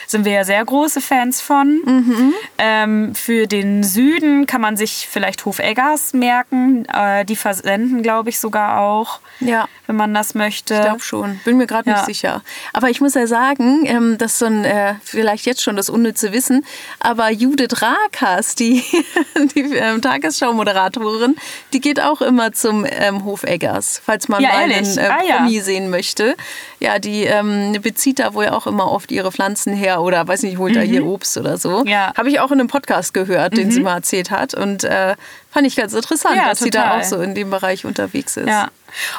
Sind 0.08 0.26
wir 0.26 0.32
ja 0.32 0.44
sehr 0.44 0.64
große 0.66 1.02
Fans 1.02 1.42
von. 1.42 1.82
Mhm. 1.86 2.34
Ähm, 2.58 3.16
für 3.16 3.46
den 3.48 3.84
Süden 3.84 4.46
kann 4.48 4.62
man 4.62 4.78
sich 4.78 5.08
vielleicht 5.12 5.46
Hofeggers 5.46 6.14
merken. 6.14 6.86
Äh, 6.86 7.26
die 7.26 7.36
versenden, 7.36 8.02
glaube 8.02 8.30
ich, 8.30 8.40
sogar 8.40 8.80
auch, 8.80 9.20
Ja. 9.40 9.68
wenn 9.88 9.96
man 9.96 10.14
das 10.14 10.34
möchte. 10.36 10.74
Ich 10.76 10.82
glaube 10.82 11.02
schon. 11.02 11.25
Bin 11.46 11.58
mir 11.58 11.68
gerade 11.68 11.90
Ja. 11.90 11.98
nicht 11.98 12.06
sicher. 12.06 12.42
Aber 12.74 12.90
ich 12.90 13.02
muss 13.02 13.14
ja 13.16 13.28
sagen, 13.28 13.86
ähm, 13.86 14.18
das 14.18 14.34
ist 14.34 14.40
so 14.40 14.46
ein, 14.46 14.66
äh, 14.66 14.96
vielleicht 15.04 15.46
jetzt 15.46 15.62
schon 15.62 15.76
das 15.76 15.90
unnütze 15.90 16.32
Wissen, 16.34 16.66
aber 17.00 17.30
Judith 17.32 17.82
Rakas, 17.82 18.56
die, 18.56 18.84
die 19.56 19.62
ähm, 19.76 20.02
Tagesschau-Moderatorin, 20.02 21.36
die 21.74 21.82
geht 21.82 22.02
auch 22.02 22.22
immer 22.22 22.52
zum 22.54 22.86
ähm, 22.90 23.26
Hofeggers, 23.26 24.02
falls 24.04 24.28
man 24.28 24.42
Ja, 24.42 24.50
mal 24.50 24.62
ehrlich? 24.72 24.78
einen 24.78 24.98
äh, 24.98 25.10
Ah, 25.10 25.24
ja. 25.28 25.36
Promi 25.38 25.60
sehen 25.60 25.90
möchte. 25.90 26.36
Ja, 26.80 27.00
die 27.00 27.24
ähm, 27.24 27.74
bezieht 27.82 28.20
da 28.20 28.34
wohl 28.34 28.48
auch 28.50 28.68
immer 28.68 28.92
oft 28.92 29.12
ihre 29.12 29.32
Pflanzen 29.32 29.74
her 29.74 30.02
oder 30.02 30.28
weiß 30.28 30.44
nicht, 30.44 30.58
holt 30.58 30.76
da 30.76 30.82
ihr 30.82 31.06
Obst 31.06 31.38
oder 31.38 31.58
so. 31.58 31.82
Mhm. 31.82 31.88
Ja. 31.88 32.10
Mhm. 32.14 32.18
Habe 32.18 32.30
ich 32.30 32.40
auch 32.40 32.52
in 32.52 32.60
einem 32.60 32.68
Podcast 32.70 33.14
gehört, 33.14 33.58
den 33.58 33.72
sie 33.72 33.82
mal 33.82 33.96
erzählt 33.96 34.30
hat. 34.32 34.54
Und 34.54 34.84
äh, 34.84 35.16
fand 35.56 35.66
ich 35.68 35.76
ganz 35.78 35.94
interessant, 35.94 36.36
Ja, 36.36 36.50
dass 36.50 36.60
sie 36.60 36.70
da 36.70 36.84
total. 36.84 37.00
auch 37.00 37.04
so 37.06 37.22
in 37.22 37.34
dem 37.34 37.50
Bereich 37.50 37.86
unterwegs 37.86 38.36
ist. 38.36 38.50
Ja. 38.50 38.68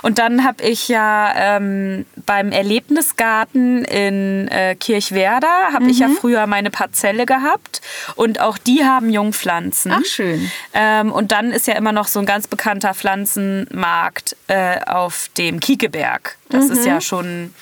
Und 0.02 0.18
dann 0.18 0.44
habe 0.44 0.62
ich 0.62 0.86
ja 0.88 1.32
ähm, 1.34 2.04
beim 2.26 2.52
Erlebnisgarten 2.52 3.84
in 3.86 4.46
äh, 4.48 4.74
Kirchwerder, 4.74 5.72
habe 5.72 5.86
ich 5.90 5.98
ja 6.00 6.08
Mhm. 6.08 6.16
früher 6.16 6.46
meine 6.46 6.70
Parzelle 6.70 7.24
gehabt. 7.24 7.80
Und 8.16 8.40
auch 8.40 8.58
die 8.58 8.84
haben 8.84 9.08
Jungpflanzen. 9.10 9.92
Ach, 9.92 10.04
schön. 10.04 10.50
Ähm, 10.74 11.10
und 11.10 11.32
dann 11.32 11.52
ist 11.52 11.66
ja 11.66 11.74
immer 11.74 11.92
noch 11.92 12.06
so 12.08 12.20
ein 12.20 12.26
ganz 12.26 12.46
bekannter 12.46 12.92
Pflanzenmarkt 12.94 14.36
äh, 14.48 14.80
auf 14.86 15.30
dem 15.38 15.60
Kiekeberg. 15.60 16.36
Das 16.50 16.66
ist 16.66 16.82
Mhm. 16.82 16.86
ja 16.86 17.00
schon 17.00 17.54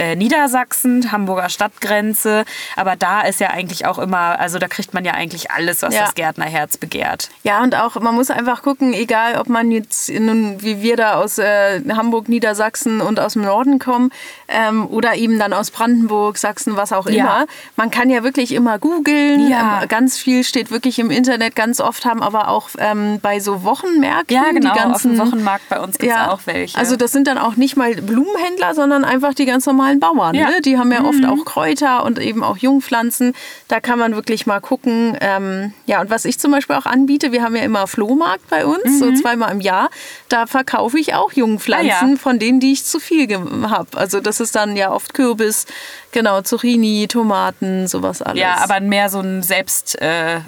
äh, 0.00 0.16
Niedersachsen, 0.16 1.12
Hamburger 1.12 1.48
Stadtgrenze. 1.50 2.44
Aber 2.76 2.96
da 2.96 3.20
ist 3.22 3.38
ja 3.40 3.50
eigentlich 3.50 3.86
auch 3.86 3.98
immer, 3.98 4.38
also 4.40 4.58
da 4.58 4.66
kriegt 4.68 4.94
man 4.94 5.04
ja 5.04 5.12
eigentlich 5.12 5.50
alles, 5.50 5.82
was 5.82 5.94
Ja. 5.94 6.02
das 6.02 6.14
Gärtnerherz 6.14 6.76
begehrt. 6.76 7.28
Ja, 7.42 7.62
und 7.62 7.74
auch, 7.74 8.00
man 8.00 8.14
muss 8.14 8.30
einfach 8.30 8.62
gucken, 8.62 8.92
egal 8.94 9.36
ob 9.38 9.48
man 9.48 9.70
jetzt 9.70 10.08
nun, 10.10 10.62
wie 10.62 10.82
wir 10.82 10.96
da 10.96 11.14
aus 11.14 11.38
äh, 11.38 11.80
Hamburg, 11.90 12.28
Niedersachsen 12.28 13.00
und 13.00 13.20
aus 13.20 13.34
dem 13.34 13.42
Norden 13.42 13.78
kommen 13.78 14.10
ähm, 14.48 14.86
oder 14.88 15.14
eben 15.16 15.38
dann 15.38 15.52
aus 15.52 15.70
Brandenburg, 15.70 16.38
Sachsen, 16.38 16.76
was 16.76 16.92
auch 16.92 17.06
Ja. 17.08 17.12
immer. 17.24 17.46
Man 17.76 17.90
kann 17.90 18.08
ja 18.10 18.22
wirklich 18.22 18.52
immer 18.52 18.78
googeln. 18.78 19.48
Ja. 19.48 19.82
Ähm, 19.82 19.88
ganz 19.88 20.16
viel 20.18 20.44
steht 20.44 20.70
wirklich 20.70 20.98
im 20.98 21.10
Internet. 21.10 21.54
Ganz 21.56 21.80
oft 21.80 22.04
haben 22.04 22.22
aber 22.22 22.48
auch 22.48 22.70
ähm, 22.78 23.18
bei 23.20 23.40
so 23.40 23.64
Wochenmärkten 23.64 24.34
Ja, 24.36 24.44
genau. 24.52 24.72
die 24.72 24.78
ganzen 24.78 25.20
Auf 25.20 25.28
dem 25.28 25.32
Wochenmarkt 25.32 25.68
bei 25.68 25.80
uns 25.80 25.98
gibt 25.98 26.12
es 26.12 26.18
auch 26.28 26.40
welche. 26.46 26.78
Also 26.78 26.96
das 26.96 27.12
sind 27.12 27.26
dann 27.26 27.38
auch 27.38 27.56
nicht 27.56 27.76
mal 27.76 27.94
Blumenhändler, 27.96 28.74
sondern 28.74 29.04
einfach 29.04 29.34
die 29.34 29.44
ganz 29.46 29.66
normalen 29.66 29.89
Bauern. 29.98 30.34
Ja. 30.34 30.46
Mhm. 30.46 30.50
Ne? 30.52 30.60
Die 30.60 30.78
haben 30.78 30.92
ja 30.92 31.02
oft 31.04 31.24
auch 31.26 31.44
Kräuter 31.44 32.04
und 32.04 32.20
eben 32.20 32.44
auch 32.44 32.58
Jungpflanzen. 32.58 33.34
Da 33.66 33.80
kann 33.80 33.98
man 33.98 34.14
wirklich 34.14 34.46
mal 34.46 34.60
gucken. 34.60 35.16
Ähm, 35.20 35.72
ja, 35.86 36.00
und 36.00 36.10
was 36.10 36.24
ich 36.24 36.38
zum 36.38 36.52
Beispiel 36.52 36.76
auch 36.76 36.86
anbiete, 36.86 37.32
wir 37.32 37.42
haben 37.42 37.56
ja 37.56 37.62
immer 37.62 37.86
Flohmarkt 37.86 38.48
bei 38.48 38.64
uns, 38.64 38.98
so 39.00 39.12
zweimal 39.14 39.50
im 39.50 39.60
Jahr. 39.60 39.90
Da 40.28 40.46
verkaufe 40.46 40.98
ich 40.98 41.14
auch 41.14 41.32
Jungpflanzen 41.32 41.80
Mhm. 41.80 41.90
Ah, 41.90 42.08
ja. 42.10 42.16
von 42.16 42.38
denen, 42.38 42.60
die 42.60 42.72
ich 42.72 42.84
zu 42.84 43.00
viel 43.00 43.26
habe. 43.68 43.96
Also 43.96 44.20
das 44.20 44.40
ist 44.40 44.54
dann 44.54 44.76
ja 44.76 44.92
oft 44.92 45.14
Kürbis, 45.14 45.66
genau, 46.12 46.42
Zucchini, 46.42 47.06
Tomaten, 47.08 47.86
sowas 47.88 48.22
alles. 48.22 48.40
ja, 48.40 48.58
aber 48.62 48.80
mehr 48.80 49.08
so 49.08 49.20
ein 49.20 49.42
Selbst, 49.42 50.00
äh, 50.00 50.40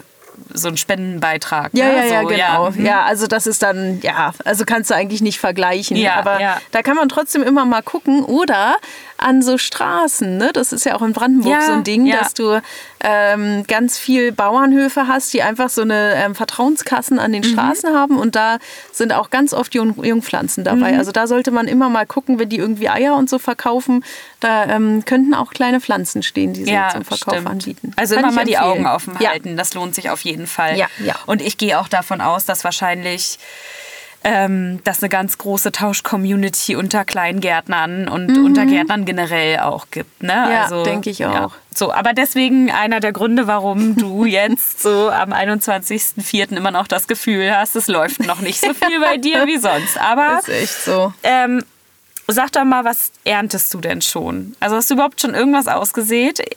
so 0.52 0.68
ein 0.68 0.76
Spendenbeitrag. 0.76 1.70
Ja, 1.74 1.86
ne? 1.86 1.96
ja, 1.96 2.04
ja, 2.04 2.22
so, 2.22 2.28
genau. 2.28 2.70
mhm. 2.70 2.86
Ja, 2.86 3.04
also 3.04 3.26
das 3.26 3.46
ist 3.46 3.62
dann, 3.62 4.00
ja, 4.02 4.32
also 4.44 4.64
kannst 4.64 4.90
du 4.90 4.94
eigentlich 4.94 5.20
nicht 5.22 5.38
vergleichen. 5.38 5.96
Ja, 5.96 6.14
aber 6.16 6.40
ja. 6.40 6.60
da 6.72 6.82
kann 6.82 6.96
man 6.96 7.08
trotzdem 7.08 7.42
immer 7.42 7.64
mal 7.64 7.82
gucken. 7.82 8.24
Oder 8.24 8.76
an 9.22 9.42
so 9.42 9.58
Straßen, 9.58 10.36
ne? 10.36 10.50
Das 10.52 10.72
ist 10.72 10.84
ja 10.84 10.94
auch 10.96 11.02
in 11.02 11.12
Brandenburg 11.12 11.52
Ja, 11.52 11.62
so 11.66 11.72
ein 11.72 11.84
Ding, 11.84 12.06
ja. 12.06 12.18
dass 12.18 12.34
du 12.34 12.60
ähm, 13.04 13.64
ganz 13.66 13.98
viel 13.98 14.32
Bauernhöfe 14.32 15.08
hast, 15.08 15.32
die 15.34 15.42
einfach 15.42 15.68
so 15.70 15.82
eine 15.82 16.14
ähm, 16.16 16.34
Vertrauenskassen 16.34 17.18
an 17.18 17.30
Mhm. 17.30 17.34
den 17.34 17.44
Straßen 17.44 17.94
haben 17.94 18.18
und 18.18 18.36
da 18.36 18.58
sind 18.92 19.12
auch 19.12 19.30
ganz 19.30 19.52
oft 19.54 19.74
Jung 19.74 20.02
Jungpflanzen 20.04 20.64
dabei. 20.64 20.92
Mhm. 20.92 20.98
Also 20.98 21.10
da 21.12 21.26
sollte 21.26 21.50
man 21.50 21.66
immer 21.66 21.88
mal 21.88 22.06
gucken, 22.06 22.38
wenn 22.38 22.48
die 22.48 22.58
irgendwie 22.58 22.88
Eier 22.88 23.16
und 23.16 23.28
so 23.28 23.38
verkaufen, 23.38 24.04
da 24.40 24.64
ähm, 24.66 25.04
könnten 25.04 25.34
auch 25.34 25.50
kleine 25.52 25.80
Pflanzen 25.80 26.22
stehen, 26.22 26.52
die 26.52 26.64
sie 26.64 26.72
Ja, 26.72 26.90
zum 26.90 27.04
Verkauf 27.04 27.34
stimmt. 27.34 27.48
anbieten. 27.50 27.92
Also 27.96 28.14
Kann 28.14 28.24
immer 28.24 28.32
mal 28.32 28.44
die. 28.44 28.58
Augen 28.58 28.86
offen 28.86 29.18
halten, 29.18 29.56
das 29.56 29.74
lohnt 29.74 29.94
sich 29.94 30.10
auf 30.10 30.20
jeden 30.20 30.46
Fall. 30.46 30.76
Ja, 30.78 30.86
ja. 31.04 31.14
Und 31.26 31.40
ich 31.42 31.58
gehe 31.58 31.80
auch 31.80 31.88
davon 31.88 32.20
aus, 32.20 32.44
dass 32.44 32.62
wahrscheinlich 32.64 33.38
ähm, 34.24 34.80
das 34.84 35.02
eine 35.02 35.08
ganz 35.08 35.38
große 35.38 35.72
Tausch-Community 35.72 36.76
unter 36.76 37.04
Kleingärtnern 37.04 38.08
und 38.08 38.36
unter 38.38 38.66
Gärtnern 38.66 39.04
generell 39.04 39.60
auch 39.60 39.86
gibt. 39.90 40.22
Ne? 40.22 40.44
Mhm. 40.46 40.52
Ja, 40.52 40.62
also, 40.64 40.84
denke 40.84 41.10
ich 41.10 41.24
auch. 41.26 41.52
So, 41.74 41.92
aber 41.92 42.12
deswegen 42.12 42.70
einer 42.70 43.00
der 43.00 43.12
Gründe, 43.12 43.46
warum 43.46 43.96
du 43.96 44.24
jetzt 44.26 44.82
so 44.82 45.10
am 45.10 45.32
21.04. 45.32 46.56
immer 46.56 46.70
noch 46.70 46.86
das 46.86 47.06
Gefühl 47.06 47.54
hast, 47.56 47.76
es 47.76 47.88
läuft 47.88 48.24
noch 48.26 48.40
nicht 48.40 48.60
so 48.60 48.72
viel 48.74 49.00
bei 49.00 49.16
dir 49.16 49.46
wie 49.46 49.58
sonst. 49.58 49.98
Aber 49.98 50.38
Ist 50.46 50.48
echt 50.48 50.84
so. 50.84 51.12
ähm, 51.22 51.62
sag 52.28 52.52
doch 52.52 52.64
mal, 52.64 52.84
was 52.84 53.12
erntest 53.24 53.72
du 53.74 53.80
denn 53.80 54.02
schon? 54.02 54.54
Also 54.60 54.76
hast 54.76 54.90
du 54.90 54.94
überhaupt 54.94 55.20
schon 55.20 55.34
irgendwas 55.34 55.66
ausgesät? 55.68 56.56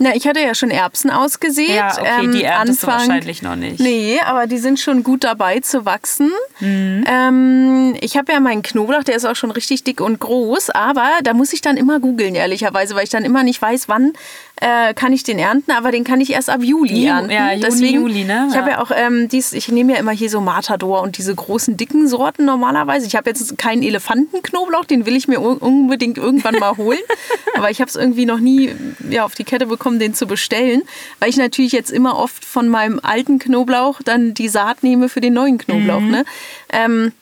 Na, 0.00 0.14
ich 0.14 0.28
hatte 0.28 0.38
ja 0.40 0.54
schon 0.54 0.70
Erbsen 0.70 1.10
ausgesät. 1.10 1.70
Ja, 1.70 1.92
okay, 1.98 2.30
die 2.30 2.44
erntest 2.44 2.84
du 2.84 2.86
wahrscheinlich 2.86 3.42
noch 3.42 3.56
nicht. 3.56 3.80
Nee, 3.80 4.20
aber 4.24 4.46
die 4.46 4.58
sind 4.58 4.78
schon 4.78 5.02
gut 5.02 5.24
dabei 5.24 5.58
zu 5.58 5.84
wachsen. 5.84 6.30
Mhm. 6.60 7.04
Ähm, 7.06 7.96
ich 8.00 8.16
habe 8.16 8.32
ja 8.32 8.38
meinen 8.38 8.62
Knoblauch, 8.62 9.02
der 9.02 9.16
ist 9.16 9.24
auch 9.24 9.34
schon 9.34 9.50
richtig 9.50 9.82
dick 9.82 10.00
und 10.00 10.20
groß, 10.20 10.70
aber 10.70 11.08
da 11.24 11.34
muss 11.34 11.52
ich 11.52 11.62
dann 11.62 11.76
immer 11.76 11.98
googeln, 11.98 12.36
ehrlicherweise, 12.36 12.94
weil 12.94 13.04
ich 13.04 13.10
dann 13.10 13.24
immer 13.24 13.42
nicht 13.42 13.60
weiß, 13.60 13.88
wann 13.88 14.12
äh, 14.60 14.94
kann 14.94 15.12
ich 15.12 15.22
den 15.22 15.38
ernten, 15.38 15.70
aber 15.72 15.90
den 15.92 16.04
kann 16.04 16.20
ich 16.20 16.32
erst 16.32 16.50
ab 16.50 16.60
Juli 16.62 17.04
Ju- 17.06 17.08
ernten. 17.08 17.30
ja, 17.30 17.50
Juni, 17.52 17.62
Deswegen, 17.64 18.00
Juli, 18.00 18.24
ne? 18.24 18.48
Ich 18.50 18.56
habe 18.56 18.70
Ja. 18.70 18.80
auch 18.82 18.90
ähm, 18.94 19.28
dies, 19.28 19.52
ich 19.52 19.68
nehme 19.68 19.92
ja 19.92 19.98
immer 19.98 20.10
hier 20.12 20.30
so 20.30 20.40
Matador 20.40 21.02
und 21.02 21.16
diese 21.18 21.34
großen 21.34 21.76
dicken 21.76 22.08
Sorten 22.08 22.44
normalerweise. 22.44 23.06
Ich 23.06 23.14
habe 23.16 23.30
jetzt 23.30 23.56
keinen 23.58 23.82
Elefantenknoblauch, 23.82 24.84
den 24.84 25.06
will 25.06 25.16
ich 25.16 25.28
mir 25.28 25.40
un- 25.40 25.58
unbedingt 25.58 26.18
irgendwann 26.18 26.56
mal 26.56 26.76
holen, 26.76 26.98
aber 27.56 27.70
ich 27.70 27.80
habe 27.80 27.88
es 27.88 27.96
irgendwie 27.96 28.26
noch 28.26 28.40
nie 28.40 28.74
ja, 29.08 29.24
auf 29.24 29.34
die 29.34 29.44
Kette 29.44 29.66
bekommen, 29.66 29.98
den 29.98 30.14
zu 30.14 30.26
bestellen, 30.26 30.82
weil 31.20 31.28
ich 31.30 31.36
natürlich 31.36 31.72
jetzt 31.72 31.90
immer 31.90 32.16
oft 32.18 32.44
von 32.44 32.68
meinem 32.68 33.00
alten 33.02 33.38
Knoblauch 33.38 34.00
dann 34.04 34.34
die 34.34 34.48
Saat 34.48 34.82
nehme 34.82 35.08
für 35.08 35.20
den 35.20 35.34
neuen 35.34 35.58
Knoblauch. 35.58 36.00
Mhm. 36.00 36.10
Ne? 36.10 36.24
Ähm, 36.72 37.12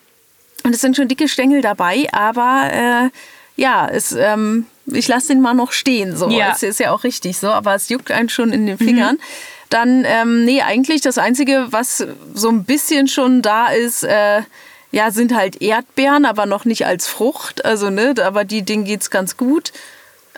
und 0.65 0.75
es 0.75 0.81
sind 0.81 0.97
schon 0.97 1.07
dicke 1.09 1.29
Stängel 1.29 1.61
dabei, 1.61 2.07
aber 2.13 2.71
äh, 2.73 3.61
ja, 3.61 3.89
es, 3.89 4.13
ähm, 4.13 4.67
ich 4.93 5.09
lasse 5.09 5.29
den 5.29 5.41
mal 5.41 5.55
noch 5.55 5.73
stehen. 5.73 6.17
So. 6.17 6.29
Ja. 6.31 6.53
Es 6.53 6.63
ist 6.63 6.81
ja 6.81 6.93
auch 6.93 7.05
richtig 7.05 7.39
so, 7.39 7.49
aber 7.51 7.75
es 7.75 7.89
juckt 7.89 8.11
einen 8.13 8.29
schon 8.29 8.53
in 8.53 8.67
den 8.67 8.79
Fingern. 8.79 9.19
Dann, 9.71 10.05
ähm, 10.07 10.45
nee, 10.45 10.63
eigentlich 10.63 11.01
das 11.01 11.19
Einzige, 11.19 11.67
was 11.71 12.07
so 12.35 12.49
ein 12.49 12.65
bisschen 12.65 13.09
schon 13.09 13.43
da 13.43 13.67
ist, 13.69 14.05
äh, 14.05 14.43
ja, 14.93 15.11
sind 15.11 15.35
halt 15.35 15.61
Erdbeeren, 15.61 16.25
aber 16.25 16.47
noch 16.47 16.65
nicht 16.65 16.87
als 16.87 17.09
Frucht. 17.09 17.65
Also, 17.65 17.91
ne, 17.91 18.15
aber 18.25 18.45
die, 18.45 18.63
denen 18.63 18.85
geht's 18.85 19.11
ganz 19.11 19.37
gut. 19.37 19.73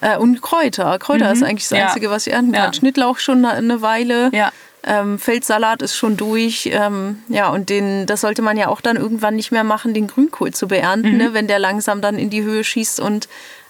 Äh, 0.00 0.17
und 0.17 0.40
Kräuter. 0.40 0.99
Kräuter 0.99 1.31
ist 1.33 1.43
eigentlich 1.43 1.64
das 1.69 1.73
Mhm. 1.73 1.76
Ja. 1.78 1.87
Einzige, 1.88 2.11
was 2.11 2.26
ich 2.26 2.33
ernten 2.33 2.52
kann. 2.52 2.64
Ja. 2.64 2.73
Schnittlauch 2.73 3.19
schon 3.19 3.45
eine- 3.45 3.55
eine 3.55 3.83
Weile. 3.83 4.31
Ja. 4.33 4.50
Ähm, 4.85 5.19
Feldsalat 5.19 5.83
ist 5.83 5.97
schon 5.97 6.17
durch. 6.17 6.71
Ähm, 6.73 7.19
ja, 7.28 7.49
und 7.50 7.69
den, 7.69 8.07
das 8.07 8.21
sollte 8.23 8.40
man 8.43 8.57
ja 8.57 8.69
auch 8.69 8.81
dann 8.81 8.97
irgendwann 8.97 9.35
nicht 9.37 9.50
mehr 9.52 9.64
machen, 9.64 9.93
den 9.93 10.07
Grünkohl 10.07 10.52
zu 10.55 10.69
beernten, 10.69 11.11
Mhm. 11.12 11.17
ne, 11.19 11.35
wenn 11.35 11.49
der 11.49 11.59
langsam 11.59 12.00
dann 12.00 12.17
in 12.17 12.31
die 12.31 12.43
Höhe 12.45 12.62
schießt 12.64 13.00
und 13.00 13.28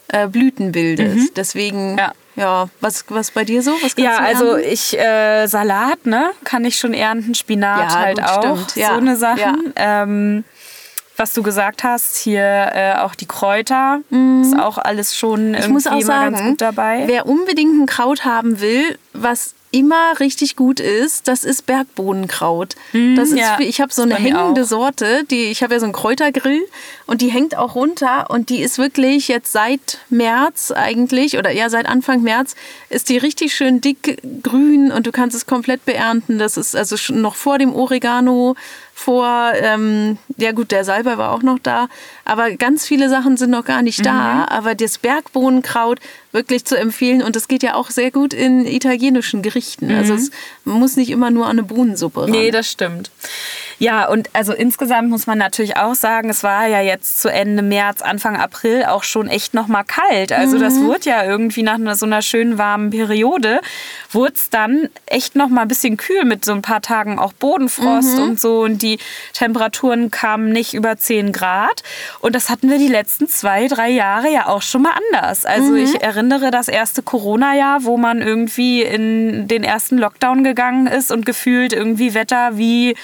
äh, 0.09 0.27
Blüten 0.27 0.73
bildet. 0.73 1.37
Deswegen, 1.37 1.93
Mhm. 1.93 1.99
Ja. 1.99 2.13
ja, 2.37 2.69
was, 2.81 3.05
was 3.09 3.31
bei 3.31 3.45
dir 3.45 3.63
so? 3.63 3.73
Ja, 3.97 4.19
also 4.19 4.53
ernten? 4.55 4.71
ich 4.73 4.99
äh, 4.99 5.47
Salat, 5.47 6.07
ne, 6.07 6.31
kann 6.45 6.65
ich 6.65 6.79
schon 6.79 6.95
ernten, 6.95 7.35
Spinat 7.35 7.91
Ja, 7.93 7.99
halt 7.99 8.23
auch, 8.23 8.39
stimmt, 8.43 8.77
ja. 8.77 8.89
so 8.89 8.95
eine 8.95 9.17
Sachen. 9.17 9.73
Ähm, 9.77 10.45
was 11.17 11.33
du 11.33 11.43
gesagt 11.43 11.83
hast, 11.83 12.17
hier 12.17 12.43
äh, 12.45 12.95
auch 13.01 13.17
die 13.17 13.27
Kräuter, 13.27 14.03
ist 14.43 14.57
auch 14.57 14.79
alles 14.79 15.17
schon 15.17 15.49
Mhm. 15.51 15.55
Ich 15.57 15.69
muss 15.69 15.87
auch 15.89 15.93
immer 15.95 16.03
sagen, 16.03 16.35
ganz 16.37 16.49
gut 16.49 16.61
dabei. 16.61 17.03
wer 17.07 17.27
unbedingt 17.27 17.75
ein 17.83 17.87
Kraut 17.87 18.25
haben 18.25 18.61
will, 18.61 18.97
was 19.15 19.55
immer 19.71 20.19
richtig 20.21 20.57
gut 20.57 20.81
ist, 20.81 21.29
das 21.29 21.45
ist 21.45 21.67
Bergbohnenkraut. 21.67 22.75
das 22.93 23.31
ist, 23.31 23.39
ja. 23.39 23.59
ich 23.61 23.81
habe 23.81 23.93
so 23.93 24.03
eine 24.03 24.17
hängende 24.17 24.63
auch. 24.63 24.67
Sorte, 24.67 25.25
die 25.31 25.45
ich 25.45 25.63
habe 25.63 25.75
ja 25.75 25.81
so 25.81 25.87
einen 25.87 25.93
Kräutergrill 25.93 26.63
und 27.07 27.21
die 27.21 27.29
hängt 27.29 27.57
auch 27.57 27.75
runter 27.75 28.31
und 28.31 28.49
die 28.49 28.61
ist 28.61 28.79
wirklich 28.79 29.29
jetzt 29.29 29.53
seit 29.53 29.99
März 30.09 30.71
eigentlich 30.71 31.37
oder 31.39 31.51
ja 31.51 31.69
seit 31.69 31.87
Anfang 31.87 32.23
März 32.23 32.57
ist 32.89 33.09
die 33.09 33.19
richtig 33.19 33.55
schön 33.55 33.81
dick 33.81 34.21
grün 34.43 34.91
und 34.91 35.07
du 35.07 35.13
kannst 35.13 35.37
es 35.37 35.47
komplett 35.47 35.85
beernten. 35.85 36.39
Das 36.39 36.57
ist 36.57 36.75
also 36.75 36.97
schon 36.97 37.21
noch 37.21 37.35
vor 37.35 37.59
dem 37.59 37.75
Oregano, 37.75 38.57
vor 38.99 39.53
ähm, 39.55 40.19
ja 40.39 40.51
gut 40.51 40.73
der 40.73 40.85
Salbei 40.85 41.19
war 41.19 41.31
auch 41.33 41.43
noch 41.45 41.61
da, 41.61 41.87
aber 42.25 42.51
ganz 42.57 42.85
viele 42.85 43.09
Sachen 43.09 43.37
sind 43.37 43.51
noch 43.51 43.65
gar 43.65 43.81
nicht 43.83 44.01
Mhm. 44.01 44.05
da. 44.05 44.47
Aber 44.49 44.75
das 44.75 44.99
Bergbohnenkraut 44.99 46.01
wirklich 46.33 46.65
zu 46.65 46.77
empfehlen 46.77 47.23
und 47.23 47.37
das 47.37 47.47
geht 47.47 47.63
ja 47.63 47.75
auch 47.75 47.91
sehr 47.91 48.11
gut 48.11 48.35
in 48.35 48.67
italienischen 48.67 49.43
Gerichten. 49.43 49.93
Also 49.93 50.15
es 50.15 50.31
muss 50.65 50.97
nicht 50.97 51.11
immer 51.11 51.31
nur 51.31 51.45
an 51.47 51.53
eine 51.53 51.63
Bohnensuppe 51.63 52.23
ran. 52.23 52.31
Mhm. 52.31 52.35
Nee, 52.37 52.51
das 52.51 52.69
stimmt. 52.73 53.13
Ja, 53.79 54.09
und 54.09 54.29
also 54.33 54.53
insgesamt 54.53 55.09
muss 55.09 55.27
man 55.27 55.39
natürlich 55.39 55.77
auch 55.77 55.95
sagen, 55.95 56.31
es 56.31 56.43
war 56.43 56.67
ja 56.67 56.81
jetzt 56.81 57.21
zu 57.21 57.31
Ende 57.31 57.63
März, 57.63 58.03
Anfang 58.03 58.37
April 58.37 58.85
auch 58.85 59.05
schon 59.05 59.29
echt 59.29 59.55
noch 59.55 59.69
mal 59.69 59.85
kalt. 59.85 60.33
Also 60.33 60.59
das 60.59 60.81
wurde 60.81 61.11
ja 61.11 61.25
irgendwie 61.25 61.63
nach 61.63 61.75
einer, 61.75 61.95
so 61.95 62.05
einer 62.05 62.23
schönen 62.23 62.59
warmen 62.59 62.91
Periode, 62.91 63.61
wurde 64.11 64.35
es 64.35 64.51
dann 64.51 64.89
echt 65.07 65.37
noch 65.37 65.49
mal 65.49 65.63
ein 65.63 65.69
bisschen 65.69 65.97
kühl 65.97 66.25
mit 66.25 66.45
so 66.45 66.53
ein 66.53 66.63
paar 66.63 66.83
Tagen 66.83 67.21
auch 67.21 67.33
Bodenfrost 67.33 68.19
und 68.19 68.41
so. 68.41 68.63
Und 68.63 68.83
die 68.83 68.99
Temperaturen 69.33 70.11
kamen 70.11 70.51
nicht 70.51 70.75
über 70.75 70.97
10 70.97 71.33
Grad. 71.33 71.83
Und 72.21 72.35
das 72.35 72.51
hatten 72.51 72.71
wir 72.71 72.79
die 72.79 72.89
letzten 72.89 73.29
zwei, 73.29 73.69
drei 73.69 73.91
Jahre 73.91 74.29
ja 74.33 74.47
auch 74.47 74.63
schon 74.63 74.83
mal 74.83 74.95
anders. 75.13 75.47
Also 75.47 75.75
ich 75.77 76.03
erinnere 76.03 76.51
das 76.51 76.67
erste 76.67 77.03
Corona-Jahr, 77.03 77.85
wo 77.85 77.97
man 77.97 78.23
irgendwie 78.23 78.83
in 78.83 79.47
den 79.47 79.63
ersten 79.63 79.99
Lockdown 79.99 80.43
gegangen 80.43 80.89
ist 80.89 81.13
und 81.13 81.25
gefühlt 81.25 81.73
irgendwie 81.73 82.15
Wetter 82.15 82.59
wie 82.59 82.97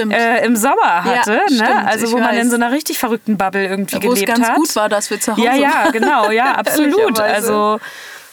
Stimmt. 0.00 0.12
äh, 0.14 0.44
im 0.44 0.56
Sommer 0.56 1.04
hatte. 1.04 1.40
stimmt, 1.46 1.60
ne? 1.60 1.86
Also 1.86 2.06
ich 2.06 2.12
wo 2.12 2.18
man 2.18 2.30
weiß. 2.30 2.42
in 2.42 2.50
so 2.50 2.56
einer 2.56 2.72
richtig 2.72 2.98
verrückten 2.98 3.36
Bubble 3.36 3.66
irgendwie 3.66 3.96
Wo 3.96 4.12
es 4.12 4.20
gelebt 4.20 4.26
ganz 4.26 4.48
hat. 4.48 4.56
gut 4.56 4.74
war, 4.76 4.88
dass 4.88 5.10
wir 5.10 5.20
zu 5.20 5.32
Hause 5.32 5.44
ja, 5.44 5.54
ja, 5.54 5.70
waren. 5.84 5.92
genau, 5.92 6.30
ja, 6.30 6.52
absolut. 6.56 7.18
Also 7.20 7.78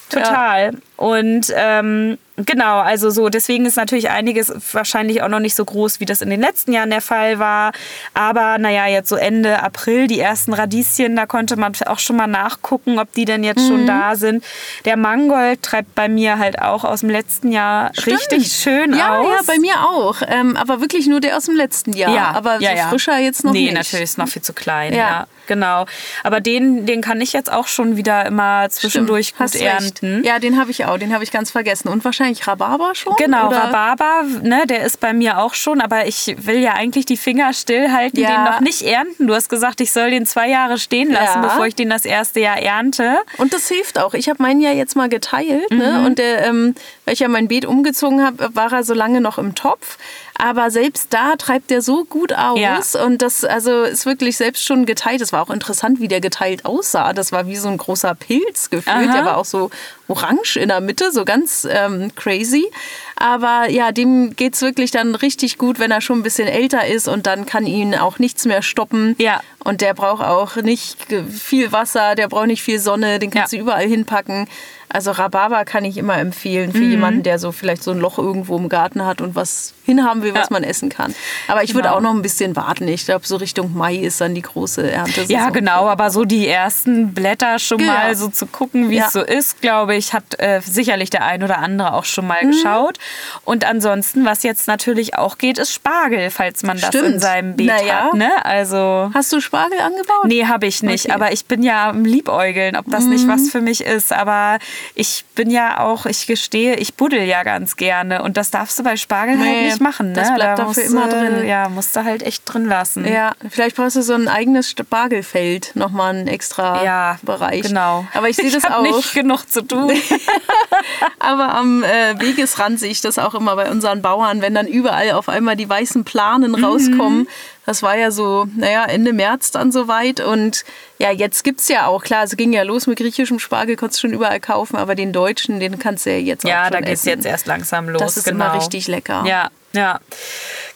total. 0.09 0.71
Und 0.97 1.53
ähm, 1.55 2.17
genau, 2.37 2.79
also 2.79 3.11
so, 3.11 3.29
deswegen 3.29 3.67
ist 3.67 3.77
natürlich 3.77 4.09
einiges 4.09 4.51
wahrscheinlich 4.73 5.21
auch 5.21 5.29
noch 5.29 5.39
nicht 5.39 5.55
so 5.55 5.63
groß, 5.63 5.99
wie 5.99 6.05
das 6.05 6.21
in 6.21 6.29
den 6.31 6.41
letzten 6.41 6.73
Jahren 6.73 6.89
der 6.89 7.01
Fall 7.01 7.37
war. 7.37 7.71
Aber 8.15 8.57
naja, 8.57 8.87
jetzt 8.87 9.09
so 9.09 9.15
Ende 9.15 9.61
April, 9.61 10.07
die 10.07 10.19
ersten 10.19 10.53
Radieschen, 10.53 11.15
da 11.15 11.27
konnte 11.27 11.55
man 11.55 11.73
auch 11.85 11.99
schon 11.99 12.15
mal 12.15 12.25
nachgucken, 12.25 12.97
ob 12.97 13.11
die 13.13 13.25
denn 13.25 13.43
jetzt 13.43 13.61
Mhm. 13.61 13.67
schon 13.67 13.85
da 13.87 14.15
sind. 14.15 14.43
Der 14.85 14.97
Mangold 14.97 15.61
treibt 15.61 15.93
bei 15.93 16.09
mir 16.09 16.39
halt 16.39 16.59
auch 16.61 16.83
aus 16.83 17.01
dem 17.01 17.09
letzten 17.11 17.51
Jahr 17.51 17.91
richtig 18.07 18.51
schön 18.51 18.95
ja, 18.95 19.19
aus. 19.19 19.27
Ja, 19.27 19.41
bei 19.45 19.59
mir 19.59 19.75
auch. 19.87 20.17
Ähm, 20.27 20.57
aber 20.57 20.81
wirklich 20.81 21.05
nur 21.05 21.19
der 21.19 21.37
aus 21.37 21.45
dem 21.45 21.55
letzten 21.55 21.93
Jahr. 21.93 22.11
Ja, 22.13 22.31
aber 22.31 22.59
ja, 22.59 22.71
so 22.71 22.75
ja. 22.77 22.89
frischer 22.89 23.17
jetzt 23.19 23.43
noch 23.43 23.51
nee, 23.53 23.65
nicht. 23.65 23.73
natürlich 23.75 24.05
ist 24.05 24.17
noch 24.17 24.27
viel 24.27 24.41
zu 24.41 24.53
klein. 24.53 24.93
Ja. 24.93 24.97
Ja, 24.97 25.27
genau. 25.45 25.85
Aber 26.23 26.41
den, 26.41 26.85
den 26.87 27.01
kann 27.01 27.21
ich 27.21 27.33
jetzt 27.33 27.51
auch 27.51 27.67
schon 27.67 27.97
wieder 27.97 28.25
immer 28.25 28.67
zwischendurch 28.69 29.27
Stimmt, 29.27 29.51
gut 29.51 29.61
recht. 29.61 29.63
ernten. 29.63 30.23
Ja, 30.23 30.39
den 30.39 30.59
habe 30.59 30.71
ich 30.71 30.86
auch. 30.87 30.97
Den 30.97 31.13
habe 31.13 31.23
ich 31.23 31.31
ganz 31.31 31.51
vergessen. 31.51 31.87
Und 31.89 32.03
wahrscheinlich 32.05 32.47
Rhabarber 32.47 32.95
schon? 32.95 33.15
Genau, 33.17 33.47
oder? 33.47 33.65
Rhabarber, 33.65 34.23
ne, 34.43 34.65
der 34.67 34.83
ist 34.85 34.99
bei 34.99 35.13
mir 35.13 35.39
auch 35.39 35.53
schon, 35.53 35.81
aber 35.81 36.07
ich 36.07 36.35
will 36.39 36.59
ja 36.59 36.73
eigentlich 36.73 37.05
die 37.05 37.17
Finger 37.17 37.53
stillhalten, 37.53 38.19
Ja. 38.19 38.29
den 38.29 38.43
noch 38.53 38.59
nicht 38.61 38.81
ernten. 38.83 39.27
Du 39.27 39.33
hast 39.33 39.49
gesagt, 39.49 39.81
ich 39.81 39.91
soll 39.91 40.09
den 40.11 40.25
zwei 40.25 40.49
Jahre 40.49 40.77
stehen 40.77 41.11
lassen, 41.11 41.41
Ja. 41.41 41.47
bevor 41.49 41.65
ich 41.67 41.75
den 41.75 41.89
das 41.89 42.05
erste 42.05 42.39
Jahr 42.39 42.57
ernte. 42.57 43.17
Und 43.37 43.53
das 43.53 43.67
hilft 43.67 43.99
auch. 43.99 44.13
Ich 44.13 44.29
habe 44.29 44.41
meinen 44.41 44.61
ja 44.61 44.71
jetzt 44.71 44.95
mal 44.95 45.09
geteilt. 45.09 45.69
Mhm. 45.71 45.77
Ne? 45.77 46.05
Und 46.05 46.19
der, 46.19 46.45
ähm, 46.45 46.75
weil 47.05 47.13
ich 47.13 47.19
ja 47.19 47.27
mein 47.27 47.47
Beet 47.47 47.65
umgezogen 47.65 48.23
habe, 48.25 48.49
war 48.55 48.71
er 48.71 48.83
so 48.83 48.93
lange 48.93 49.21
noch 49.21 49.37
im 49.37 49.55
Topf. 49.55 49.97
Aber 50.37 50.69
selbst 50.69 51.13
da 51.13 51.35
treibt 51.35 51.71
der 51.71 51.81
so 51.81 52.05
gut 52.05 52.33
aus. 52.33 52.59
Ja. 52.93 53.03
Und 53.03 53.21
das 53.21 53.43
also 53.43 53.83
ist 53.83 54.05
wirklich 54.05 54.37
selbst 54.37 54.63
schon 54.63 54.85
geteilt. 54.85 55.21
Es 55.21 55.33
war 55.33 55.41
auch 55.41 55.49
interessant, 55.49 55.99
wie 55.99 56.07
der 56.07 56.21
geteilt 56.21 56.65
aussah. 56.65 57.13
Das 57.13 57.31
war 57.31 57.47
wie 57.47 57.55
so 57.55 57.67
ein 57.69 57.77
großer 57.77 58.13
Pilz 58.15 58.69
gefühlt. 58.69 59.09
Aha. 59.09 59.13
Der 59.13 59.25
war 59.25 59.37
auch 59.37 59.45
so 59.45 59.71
orange 60.07 60.57
in 60.57 60.69
der 60.69 60.81
Mitte, 60.81 61.11
so 61.11 61.25
ganz 61.25 61.67
ähm, 61.69 62.13
crazy. 62.15 62.71
Aber 63.19 63.67
ja, 63.69 63.91
dem 63.91 64.35
geht 64.35 64.53
es 64.53 64.61
wirklich 64.61 64.91
dann 64.91 65.15
richtig 65.15 65.57
gut, 65.57 65.79
wenn 65.79 65.89
er 65.91 66.01
schon 66.01 66.19
ein 66.19 66.23
bisschen 66.23 66.47
älter 66.47 66.85
ist 66.85 67.07
und 67.07 67.25
dann 67.25 67.45
kann 67.47 67.65
ihn 67.65 67.95
auch 67.95 68.19
nichts 68.19 68.45
mehr 68.45 68.61
stoppen. 68.61 69.15
Ja. 69.17 69.41
Und 69.63 69.81
der 69.81 69.93
braucht 69.93 70.23
auch 70.23 70.55
nicht 70.57 70.97
viel 71.29 71.71
Wasser, 71.71 72.15
der 72.15 72.27
braucht 72.29 72.47
nicht 72.47 72.61
viel 72.63 72.79
Sonne, 72.79 73.19
den 73.19 73.31
kannst 73.31 73.51
Ja. 73.53 73.57
du 73.57 73.63
überall 73.63 73.85
hinpacken. 73.87 74.47
Also 74.89 75.11
Rhabarber 75.11 75.65
kann 75.65 75.83
ich 75.83 75.97
immer 75.97 76.17
empfehlen 76.17 76.69
Mhm. 76.69 76.73
für 76.73 76.83
jemanden, 76.83 77.23
der 77.23 77.39
so 77.39 77.51
vielleicht 77.51 77.83
so 77.83 77.91
ein 77.91 77.99
Loch 77.99 78.17
irgendwo 78.17 78.55
im 78.57 78.69
Garten 78.69 79.05
hat 79.05 79.19
und 79.19 79.35
was 79.35 79.73
hinhaben 79.83 80.21
will, 80.21 80.33
was 80.33 80.43
Ja. 80.43 80.47
man 80.51 80.63
essen 80.63 80.87
kann. 80.87 81.13
Aber 81.49 81.61
ich 81.63 81.73
würde 81.73 81.89
Genau. 81.89 81.97
auch 81.97 82.01
noch 82.01 82.13
ein 82.13 82.21
bisschen 82.21 82.55
warten. 82.55 82.87
Ich 82.87 83.03
glaube, 83.05 83.27
so 83.27 83.35
Richtung 83.35 83.75
Mai 83.75 83.95
ist 83.97 84.21
dann 84.21 84.33
die 84.33 84.41
große 84.43 84.89
Ernte. 84.89 85.23
Ja, 85.27 85.49
genau, 85.49 85.87
aber 85.89 86.09
so 86.09 86.23
die 86.23 86.47
ersten 86.47 87.13
Blätter 87.13 87.59
schon 87.59 87.79
Ja. 87.79 87.87
mal 87.87 88.15
so 88.15 88.29
zu 88.29 88.45
gucken, 88.45 88.89
wie 88.89 88.95
Ja. 88.97 89.07
es 89.07 89.13
so 89.13 89.21
ist, 89.21 89.59
glaube 89.59 89.95
ich, 89.95 90.13
hat 90.13 90.23
äh, 90.39 90.61
sicherlich 90.61 91.09
der 91.09 91.25
ein 91.25 91.43
oder 91.43 91.57
andere 91.59 91.93
auch 91.93 92.05
schon 92.05 92.23
Mhm. 92.23 92.27
mal 92.29 92.45
geschaut. 92.45 92.97
Und 93.45 93.65
ansonsten, 93.65 94.25
was 94.25 94.43
jetzt 94.43 94.67
natürlich 94.67 95.15
auch 95.15 95.37
geht, 95.37 95.57
ist 95.57 95.73
Spargel, 95.73 96.29
falls 96.29 96.63
man 96.63 96.77
das 96.79 96.93
in 96.93 96.99
Stimmt. 97.01 97.21
seinem 97.21 97.55
Beet 97.55 97.67
Naja. 97.67 98.05
hat. 98.05 98.13
Ne? 98.13 98.29
Also. 98.45 99.09
Hast 99.13 99.31
du 99.33 99.39
Spargel 99.41 99.79
angebaut? 99.79 100.25
Nee, 100.25 100.45
habe 100.45 100.67
ich 100.67 100.83
nicht. 100.83 101.05
Okay. 101.05 101.15
Mhm. 101.17 101.21
Aber 101.23 101.31
ich 101.33 101.45
bin 101.45 101.63
ja 101.63 101.89
am 101.89 102.05
Liebäugeln, 102.05 102.75
ob 102.75 102.85
das 102.89 103.05
nicht 103.05 103.27
was 103.27 103.49
für 103.49 103.61
mich 103.61 103.81
ist. 103.81 104.11
Aber 104.13 104.59
ich 104.95 105.25
bin 105.35 105.49
ja 105.49 105.79
auch, 105.79 106.05
ich 106.05 106.27
gestehe, 106.27 106.75
ich 106.75 106.95
buddel 106.95 107.23
ja 107.23 107.43
ganz 107.43 107.75
gerne. 107.75 108.21
Und 108.23 108.37
das 108.37 108.51
darfst 108.51 108.77
du 108.79 108.83
bei 108.83 108.97
Spargel 108.97 109.37
halt 109.37 109.47
Nee, 109.47 109.65
nicht 109.65 109.81
machen. 109.81 110.07
Ne? 110.09 110.13
das 110.13 110.33
bleibt 110.33 110.59
da 110.59 110.65
dafür 110.65 110.83
musst 110.83 110.93
immer 110.93 111.07
drin. 111.07 111.47
Ja, 111.47 111.69
musst 111.69 111.95
du 111.95 112.03
halt 112.03 112.23
echt 112.23 112.43
drin 112.45 112.65
lassen. 112.65 113.05
Ja, 113.05 113.33
vielleicht 113.49 113.75
brauchst 113.75 113.95
du 113.95 114.01
so 114.01 114.13
ein 114.13 114.27
eigenes 114.27 114.69
Spargelfeld, 114.71 115.71
nochmal 115.75 116.15
einen 116.15 116.27
extra 116.27 116.83
Ja, 116.83 117.19
Bereich. 117.21 117.61
genau. 117.63 118.05
Aber 118.13 118.29
ich 118.29 118.35
sehe 118.35 118.51
das 118.51 118.65
auch. 118.65 118.81
nicht 118.81 119.13
genug 119.13 119.49
zu 119.49 119.61
tun. 119.61 119.91
Aber 121.19 121.53
am 121.55 121.83
äh, 121.83 122.19
Wegesrand 122.19 122.79
sehe 122.79 122.89
ich 122.91 122.96
das 123.01 123.19
auch 123.19 123.35
immer 123.35 123.55
bei 123.55 123.69
unseren 123.69 124.01
Bauern, 124.01 124.41
wenn 124.41 124.53
dann 124.53 124.67
überall 124.67 125.11
auf 125.11 125.29
einmal 125.29 125.55
die 125.55 125.69
weißen 125.69 126.03
Planen 126.03 126.51
Mhm. 126.51 126.63
rauskommen. 126.63 127.27
Das 127.65 127.83
war 127.83 127.97
ja 127.97 128.11
so, 128.11 128.47
naja, 128.55 128.85
Ende 128.85 129.11
März 129.13 129.51
dann 129.51 129.71
soweit. 129.71 130.19
Und 130.21 130.63
ja, 130.99 131.11
jetzt 131.11 131.43
gibt 131.43 131.59
es 131.59 131.67
ja 131.67 131.87
auch, 131.87 132.03
klar, 132.03 132.23
es 132.23 132.37
ging 132.37 132.53
ja 132.53 132.63
los 132.63 132.87
mit 132.87 132.97
griechischem 132.97 133.39
Spargel, 133.39 133.75
konntest 133.75 134.01
du 134.03 134.07
schon 134.07 134.13
überall 134.15 134.39
kaufen, 134.39 134.77
aber 134.77 134.95
den 134.95 135.11
deutschen, 135.11 135.59
den 135.59 135.77
kannst 135.77 136.05
du 136.05 136.11
ja 136.11 136.17
jetzt 136.17 136.45
auch 136.45 136.49
Ja, 136.49 136.69
da 136.69 136.79
geht 136.79 136.93
es 136.93 137.05
jetzt 137.05 137.25
erst 137.25 137.45
langsam 137.47 137.89
los. 137.89 138.01
Das 138.01 138.17
ist 138.17 138.23
genau. 138.25 138.45
immer 138.45 138.55
richtig 138.55 138.87
lecker. 138.87 139.23
Ja, 139.27 139.49
ja. 139.77 139.99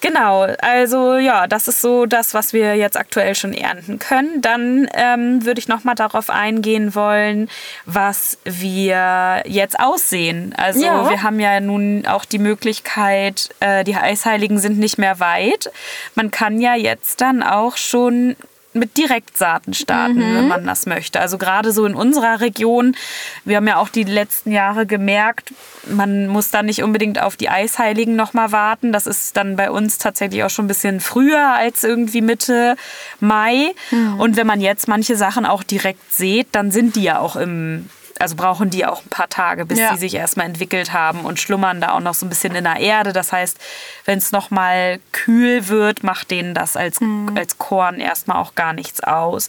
Genau, 0.00 0.42
also 0.60 1.16
ja, 1.16 1.46
das 1.46 1.68
ist 1.68 1.80
so 1.80 2.06
das, 2.06 2.34
was 2.34 2.52
wir 2.52 2.74
jetzt 2.74 2.96
aktuell 2.96 3.36
schon 3.36 3.52
ernten 3.54 4.00
können. 4.00 4.42
Dann 4.42 4.88
ähm, 4.94 5.44
würde 5.44 5.60
ich 5.60 5.68
nochmal 5.68 5.94
darauf 5.94 6.28
eingehen 6.28 6.96
wollen, 6.96 7.48
was 7.86 8.38
wir 8.44 9.42
jetzt 9.46 9.78
aussehen. 9.78 10.54
Also 10.56 10.84
Ja. 10.84 11.08
wir 11.08 11.22
haben 11.22 11.38
ja 11.38 11.60
nun 11.60 12.04
auch 12.06 12.24
die 12.24 12.40
Möglichkeit, 12.40 13.50
äh, 13.60 13.84
die 13.84 13.94
Eisheiligen 13.94 14.58
sind 14.58 14.78
nicht 14.78 14.98
mehr 14.98 15.20
weit. 15.20 15.70
Man 16.16 16.32
kann 16.32 16.60
ja 16.60 16.74
jetzt 16.74 17.20
dann 17.20 17.44
auch 17.44 17.76
schon 17.76 18.34
mit 18.74 18.96
Direktsaaten 18.96 19.74
starten, 19.74 20.16
Mhm. 20.18 20.36
wenn 20.36 20.48
man 20.48 20.66
das 20.66 20.86
möchte. 20.86 21.20
Also 21.20 21.38
gerade 21.38 21.72
so 21.72 21.84
in 21.84 21.94
unserer 21.94 22.40
Region, 22.40 22.96
wir 23.44 23.56
haben 23.56 23.66
ja 23.68 23.76
auch 23.76 23.88
die 23.88 24.04
letzten 24.04 24.50
Jahre 24.52 24.86
gemerkt, 24.86 25.52
man 25.90 26.28
muss 26.28 26.50
da 26.50 26.62
nicht 26.62 26.82
unbedingt 26.82 27.20
auf 27.20 27.36
die 27.36 27.48
Eisheiligen 27.48 28.16
nochmal 28.16 28.52
warten. 28.52 28.92
Das 28.92 29.06
ist 29.06 29.36
dann 29.36 29.56
bei 29.56 29.70
uns 29.70 29.98
tatsächlich 29.98 30.42
auch 30.44 30.50
schon 30.50 30.64
ein 30.64 30.68
bisschen 30.68 31.00
früher 31.00 31.54
als 31.54 31.84
irgendwie 31.84 32.20
Mitte 32.22 32.76
Mai. 33.20 33.72
Mhm. 33.90 34.20
Und 34.20 34.36
wenn 34.36 34.46
man 34.46 34.60
jetzt 34.60 34.88
manche 34.88 35.16
Sachen 35.16 35.44
auch 35.44 35.62
direkt 35.62 36.12
sieht, 36.12 36.48
dann 36.52 36.70
sind 36.70 36.96
die 36.96 37.02
ja 37.02 37.18
auch 37.18 37.36
im 37.36 37.88
also 38.22 38.36
brauchen 38.36 38.70
die 38.70 38.86
auch 38.86 39.02
ein 39.04 39.08
paar 39.10 39.28
Tage, 39.28 39.66
bis 39.66 39.78
Ja. 39.78 39.92
die 39.92 39.98
sich 39.98 40.14
erstmal 40.14 40.46
entwickelt 40.46 40.92
haben 40.92 41.24
und 41.26 41.38
schlummern 41.40 41.80
da 41.80 41.92
auch 41.92 42.00
noch 42.00 42.14
so 42.14 42.24
ein 42.24 42.28
bisschen 42.30 42.54
in 42.54 42.64
der 42.64 42.76
Erde. 42.76 43.12
Das 43.12 43.32
heißt, 43.32 43.58
wenn 44.06 44.16
es 44.18 44.32
nochmal 44.32 45.00
kühl 45.12 45.68
wird, 45.68 46.02
macht 46.02 46.30
denen 46.30 46.54
das 46.54 46.76
als, 46.76 47.00
Mhm. 47.00 47.34
als 47.36 47.58
Korn 47.58 48.00
erstmal 48.00 48.38
auch 48.38 48.54
gar 48.54 48.72
nichts 48.72 49.02
aus. 49.02 49.48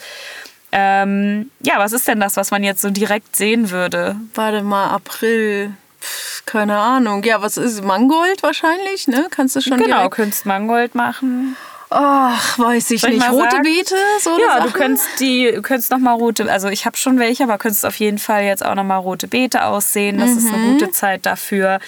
Ähm, 0.71 1.51
ja, 1.61 1.75
was 1.77 1.91
ist 1.93 2.07
denn 2.07 2.19
das, 2.19 2.35
was 2.35 2.49
man 2.51 2.63
jetzt 2.63 2.81
so 2.81 2.89
direkt 2.89 3.35
sehen 3.35 3.69
würde? 3.69 4.15
Warte 4.33 4.63
mal, 4.63 4.89
April. 4.89 5.71
Pff, 6.01 6.45
keine 6.45 6.77
Ahnung. 6.77 7.23
Ja, 7.23 7.41
was 7.41 7.57
ist 7.57 7.83
Mangold 7.83 8.41
wahrscheinlich, 8.43 9.07
ne? 9.07 9.27
Kannst 9.29 9.55
du 9.55 9.61
schon 9.61 9.77
Genau, 9.77 9.97
direkt... 9.97 10.15
könntest 10.15 10.45
Mangold 10.45 10.95
machen. 10.95 11.55
Ach, 11.95 12.57
weiß 12.59 12.91
ich 12.91 13.01
Soll 13.01 13.11
ich 13.11 13.17
nicht. 13.17 13.25
mal 13.27 13.31
Rote 13.33 13.51
sagen? 13.51 13.63
Beete, 13.63 13.95
so 14.19 14.31
Ja, 14.39 14.55
du 14.59 14.67
Sachen? 14.69 14.73
könntest 14.73 15.07
die, 15.19 15.51
du 15.53 15.61
könntest 15.61 15.91
noch 15.91 15.99
mal 15.99 16.13
rote, 16.13 16.51
also 16.51 16.67
ich 16.69 16.85
habe 16.85 16.97
schon 16.97 17.19
welche, 17.19 17.43
aber 17.43 17.57
könntest 17.57 17.85
auf 17.85 17.95
jeden 17.97 18.17
Fall 18.17 18.43
jetzt 18.43 18.65
auch 18.65 18.73
noch 18.75 18.83
mal 18.83 18.97
rote 18.97 19.27
Beete 19.27 19.63
aussehen. 19.65 20.17
Das 20.19 20.31
ist 20.31 20.45
Mhm. 20.49 20.55
eine 20.55 20.63
gute 20.73 20.91
Zeit 20.91 21.25
dafür. 21.25 21.79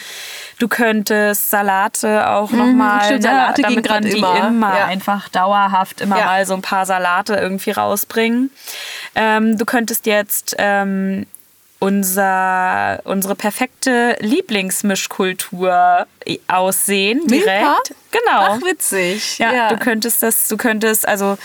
Du 0.60 0.68
könntest 0.68 1.50
Salate 1.50 2.30
auch 2.30 2.52
noch 2.52 2.68
mal, 2.68 2.98
Mhm, 2.98 3.02
stimmt, 3.04 3.24
ne, 3.24 3.30
Salate 3.30 3.62
damit 3.64 3.90
man 3.90 4.02
grad 4.04 4.14
die 4.14 4.18
immer, 4.18 4.48
immer 4.48 4.78
ja. 4.78 4.86
einfach 4.86 5.28
dauerhaft 5.30 6.02
immer 6.02 6.20
Ja. 6.20 6.26
mal 6.26 6.46
so 6.46 6.54
ein 6.54 6.62
paar 6.62 6.86
Salate 6.86 7.36
irgendwie 7.36 7.72
rausbringen. 7.72 8.52
Ähm, 9.16 9.58
du 9.58 9.66
könntest 9.66 10.06
jetzt 10.06 10.56
ähm, 10.60 11.26
unser, 11.86 13.00
unsere 13.04 13.36
perfekte 13.36 14.18
Lieblingsmischkultur 14.20 16.08
aussehen 16.48 17.22
Milka? 17.28 17.46
direkt. 17.46 17.94
Genau. 18.12 18.40
Ach, 18.40 18.62
witzig. 18.62 19.38
Ja, 19.38 19.70
du 19.70 19.78
könntest 19.78 20.24
das, 20.24 20.48
du 20.48 20.58
könntest, 20.58 21.08
also 21.08 21.38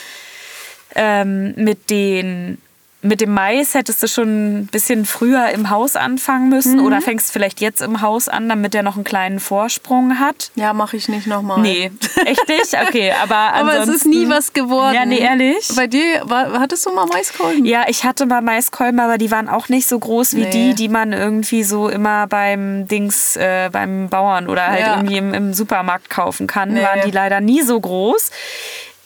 ähm, 0.95 1.53
mit 1.57 1.91
den 1.91 2.57
mit 3.03 3.23
dem 3.23 3.33
Mais 3.33 3.73
hättest 3.75 4.03
du 4.03 4.09
schon 4.09 4.59
ein 4.61 4.67
bisschen 4.67 5.07
früher 5.07 5.49
im 5.51 5.71
Haus 5.71 5.97
anfangen 5.97 6.51
müssen 6.51 6.77
Mhm. 6.81 6.85
oder 6.85 7.01
fängst 7.01 7.33
vielleicht 7.33 7.61
jetzt 7.63 7.81
im 7.81 8.03
Haus 8.03 8.29
an, 8.29 8.49
damit 8.49 8.75
der 8.75 8.83
noch 8.83 8.97
einen 8.97 9.05
kleinen 9.05 9.41
Vorsprung 9.41 10.19
hat. 10.19 10.51
Ja, 10.55 10.75
mache 10.75 10.99
ich 10.99 11.09
nicht 11.09 11.27
nochmal. 11.27 11.61
Nee, 11.61 11.91
echt 12.27 12.47
nicht? 12.49 12.77
Okay, 12.87 13.13
aber 13.23 13.37
Aber 13.55 13.79
es 13.79 13.89
ist 13.89 14.05
nie 14.05 14.29
was 14.29 14.53
geworden. 14.53 14.95
Ja, 14.95 15.07
nee, 15.07 15.19
ehrlich? 15.19 15.69
Bei 15.75 15.87
dir, 15.87 16.23
war, 16.25 16.61
hattest 16.61 16.85
du 16.85 16.91
mal 16.93 17.07
Maiskolben? 17.07 17.65
Ja, 17.65 17.85
ich 17.89 18.05
hatte 18.05 18.27
mal 18.27 18.43
Maiskolben, 18.43 19.01
aber 19.01 19.17
die 19.17 19.31
waren 19.31 19.49
auch 19.49 19.71
nicht 19.71 19.89
so 19.89 19.99
groß 19.99 20.35
wie 20.37 20.43
Nee. 20.45 20.51
die, 20.51 20.75
die 20.75 20.89
man 20.91 21.15
irgendwie 21.15 21.65
so 21.65 21.89
immer 21.89 22.27
beim 22.27 22.87
Dings, 22.87 23.35
äh, 23.37 23.71
beim 23.73 24.11
Bauern 24.11 24.47
oder 24.47 24.67
halt 24.67 24.81
Ja. 24.81 24.97
irgendwie 24.97 25.17
im, 25.17 25.33
im 25.33 25.55
Supermarkt 25.55 26.11
kaufen 26.11 26.47
kann. 26.47 26.75
Nee. 26.75 26.83
Waren 26.83 27.01
die 27.07 27.11
leider 27.13 27.41
nie 27.41 27.63
so 27.63 27.81
groß. 27.81 28.31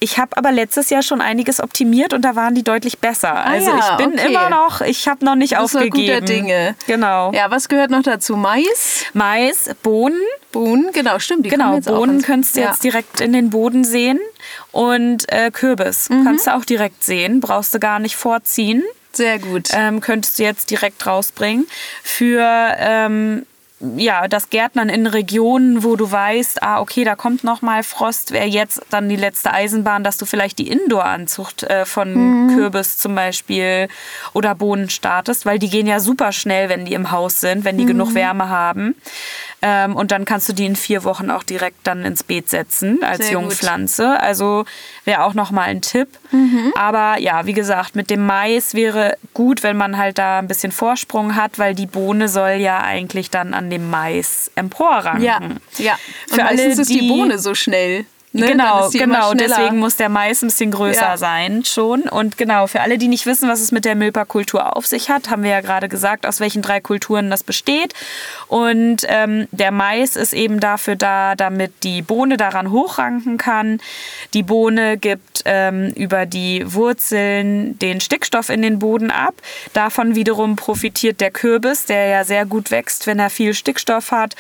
Ich 0.01 0.19
habe 0.19 0.37
aber 0.37 0.53
letztes 0.53 0.91
Jahr 0.91 1.03
schon 1.03 1.21
einiges 1.23 1.63
optimiert 1.63 2.13
und 2.13 2.23
da 2.23 2.37
waren 2.37 2.55
die 2.55 2.63
deutlich 2.63 2.99
besser. 2.99 3.35
also 3.35 3.71
Ah 3.71 3.77
ja, 3.79 3.91
ich 3.91 3.97
bin 4.05 4.19
okay. 4.19 4.29
immer 4.29 4.51
noch, 4.51 4.81
ich 4.83 5.09
habe 5.09 5.25
noch 5.25 5.35
nicht 5.35 5.53
noch 5.53 5.61
aufgegeben. 5.61 5.93
guter 5.93 6.21
Dinge. 6.21 6.75
Genau. 6.87 7.33
Ja, 7.33 7.51
was 7.51 7.69
gehört 7.69 7.91
noch 7.91 8.03
dazu? 8.03 8.37
Mais, 8.37 9.05
Mais, 9.15 9.71
Bohnen, 9.83 10.21
Bohnen, 10.53 10.91
genau, 10.93 11.19
stimmt. 11.19 11.49
Genau, 11.49 11.81
Bohnen 11.81 12.21
könntest 12.23 12.57
du 12.57 12.61
ja. 12.61 12.69
jetzt 12.71 12.85
direkt 12.85 13.21
in 13.23 13.33
den 13.33 13.49
Boden 13.51 13.83
sehen. 13.85 14.21
Und 14.73 15.31
äh, 15.33 15.51
Kürbis 15.51 16.11
Mhm. 16.11 16.25
kannst 16.25 16.47
du 16.47 16.55
auch 16.55 16.65
direkt 16.65 17.03
sehen. 17.03 17.41
Brauchst 17.41 17.75
du 17.75 17.79
gar 17.79 17.99
nicht 17.99 18.17
vorziehen. 18.17 18.83
Sehr 19.13 19.39
gut. 19.39 19.69
Ähm, 19.73 20.01
könntest 20.01 20.39
du 20.39 20.43
jetzt 20.43 20.71
direkt 20.71 21.07
rausbringen. 21.07 21.67
Für 22.03 22.75
ähm, 22.79 23.47
ja, 23.97 24.29
das 24.29 24.51
Gärtnern 24.51 24.89
in 24.89 25.07
Regionen, 25.07 25.85
wo 25.85 25.97
du 25.97 26.11
weißt, 26.11 26.63
ah, 26.63 26.81
okay, 26.81 27.05
da 27.05 27.17
kommt 27.17 27.45
noch 27.45 27.63
mal 27.63 27.83
Frost, 27.83 28.33
wäre 28.33 28.47
jetzt 28.47 28.83
dann 28.91 29.09
die 29.09 29.17
letzte 29.17 29.53
Eisenbahn, 29.53 30.05
dass 30.05 30.17
du 30.17 30.27
vielleicht 30.27 30.59
die 30.59 30.69
Indoor-Anzucht 30.69 31.65
äh, 31.65 31.85
von 31.85 32.47
mhm. 32.47 32.57
Kürbis 32.57 32.99
zum 32.99 33.15
Beispiel 33.15 33.89
oder 34.33 34.55
Bohnen 34.55 34.91
startest, 34.91 35.47
weil 35.47 35.59
die 35.59 35.69
gehen 35.69 35.87
ja 35.87 36.01
super 36.01 36.33
schnell, 36.33 36.69
wenn 36.69 36.85
die 36.85 36.95
im 36.95 37.11
Haus 37.11 37.41
sind, 37.41 37.65
wenn 37.65 37.79
die 37.79 37.85
mhm. 37.85 37.89
genug 37.89 38.15
Wärme 38.15 38.49
haben. 38.49 38.95
Ähm, 39.67 39.97
und 39.97 40.11
dann 40.11 40.27
kannst 40.27 40.47
du 40.49 40.53
die 40.53 40.67
in 40.67 40.77
vier 40.77 41.05
Wochen 41.05 41.31
auch 41.31 41.43
direkt 41.43 41.79
dann 41.85 42.05
ins 42.05 42.23
Beet 42.23 42.51
setzen 42.51 43.03
als 43.03 43.25
Sehr 43.25 43.33
Jungpflanze. 43.33 44.09
Gut. 44.09 44.21
Also 44.21 44.65
wäre 45.07 45.25
auch 45.25 45.33
nochmal 45.33 45.69
ein 45.69 45.81
Tipp. 45.81 46.09
Mhm. 46.33 46.75
Aber 46.77 47.19
ja, 47.19 47.47
wie 47.47 47.55
gesagt, 47.55 47.97
mit 47.97 48.11
dem 48.11 48.27
Mais 48.27 48.75
wäre 48.75 49.17
gut, 49.33 49.63
wenn 49.63 49.79
man 49.79 49.97
halt 49.97 50.19
da 50.19 50.39
ein 50.39 50.49
bisschen 50.49 50.71
Vorsprung 50.71 51.35
hat, 51.35 51.59
weil 51.59 51.75
die 51.75 51.87
Bohne 51.87 52.29
soll 52.29 52.57
ja 52.61 52.83
eigentlich 52.83 53.31
dann 53.31 53.55
an 53.55 53.71
dem 53.75 53.91
Mais 53.91 54.51
emporranken. 54.55 55.23
Ja, 55.23 55.41
ja. 55.79 55.99
Und 56.31 56.37
Für 56.37 56.45
alle, 56.45 56.67
ist 56.67 56.89
die 56.89 57.09
Bohne 57.09 57.39
so 57.39 57.55
schnell. 57.55 58.07
Ne? 58.35 58.49
Genau, 58.49 58.91
genau. 58.91 59.33
Deswegen 59.33 59.79
muss 59.79 59.95
der 59.95 60.09
Mais 60.09 60.43
ein 60.43 60.49
bisschen 60.49 60.73
größer 60.73 61.01
ja. 61.01 61.17
sein 61.17 61.65
schon. 61.65 62.03
Und 62.03 62.37
genau, 62.37 62.67
für 62.67 62.81
alle, 62.81 62.99
die 62.99 63.07
nicht 63.07 63.27
wissen, 63.27 63.49
was 63.49 63.61
es 63.61 63.71
mit 63.71 63.85
der 63.85 63.95
Milperkultur 63.95 64.77
auf 64.77 64.89
sich 64.89 65.09
hat, 65.09 65.31
haben 65.31 65.45
wir 65.45 65.53
ja 65.53 65.61
gerade 65.61 65.89
gesagt, 65.89 66.27
aus 66.27 66.41
welchen 66.41 66.61
drei 66.61 66.81
Kulturen 66.81 67.31
das 67.31 67.45
besteht. 67.45 67.95
Und 68.49 69.07
ähm, 69.07 69.47
der 69.53 69.71
Mais 69.71 70.17
ist 70.17 70.33
eben 70.33 70.59
dafür 70.59 70.97
da, 70.97 71.37
damit 71.37 71.85
die 71.85 72.03
Bohne 72.03 72.37
daran 72.37 72.73
hochranken 72.73 73.39
kann. 73.39 73.79
Die 74.35 74.43
Bohne 74.43 74.99
gibt 74.99 75.43
ähm, 75.45 75.93
über 75.95 76.27
die 76.27 76.65
Wurzeln 76.67 77.79
den 77.79 78.01
Stickstoff 78.01 78.49
in 78.49 78.63
den 78.63 78.81
Boden 78.81 79.13
ab. 79.13 79.35
Davon 79.75 80.17
wiederum 80.17 80.57
profitiert 80.57 81.21
der 81.21 81.31
Kürbis, 81.31 81.87
der 81.87 82.09
ja 82.09 82.25
sehr 82.25 82.47
gut 82.47 82.73
wächst, 82.73 83.07
wenn 83.07 83.21
er 83.21 83.31
viel 83.31 83.55
Stickstoff 83.55 84.11
hat. 84.11 84.35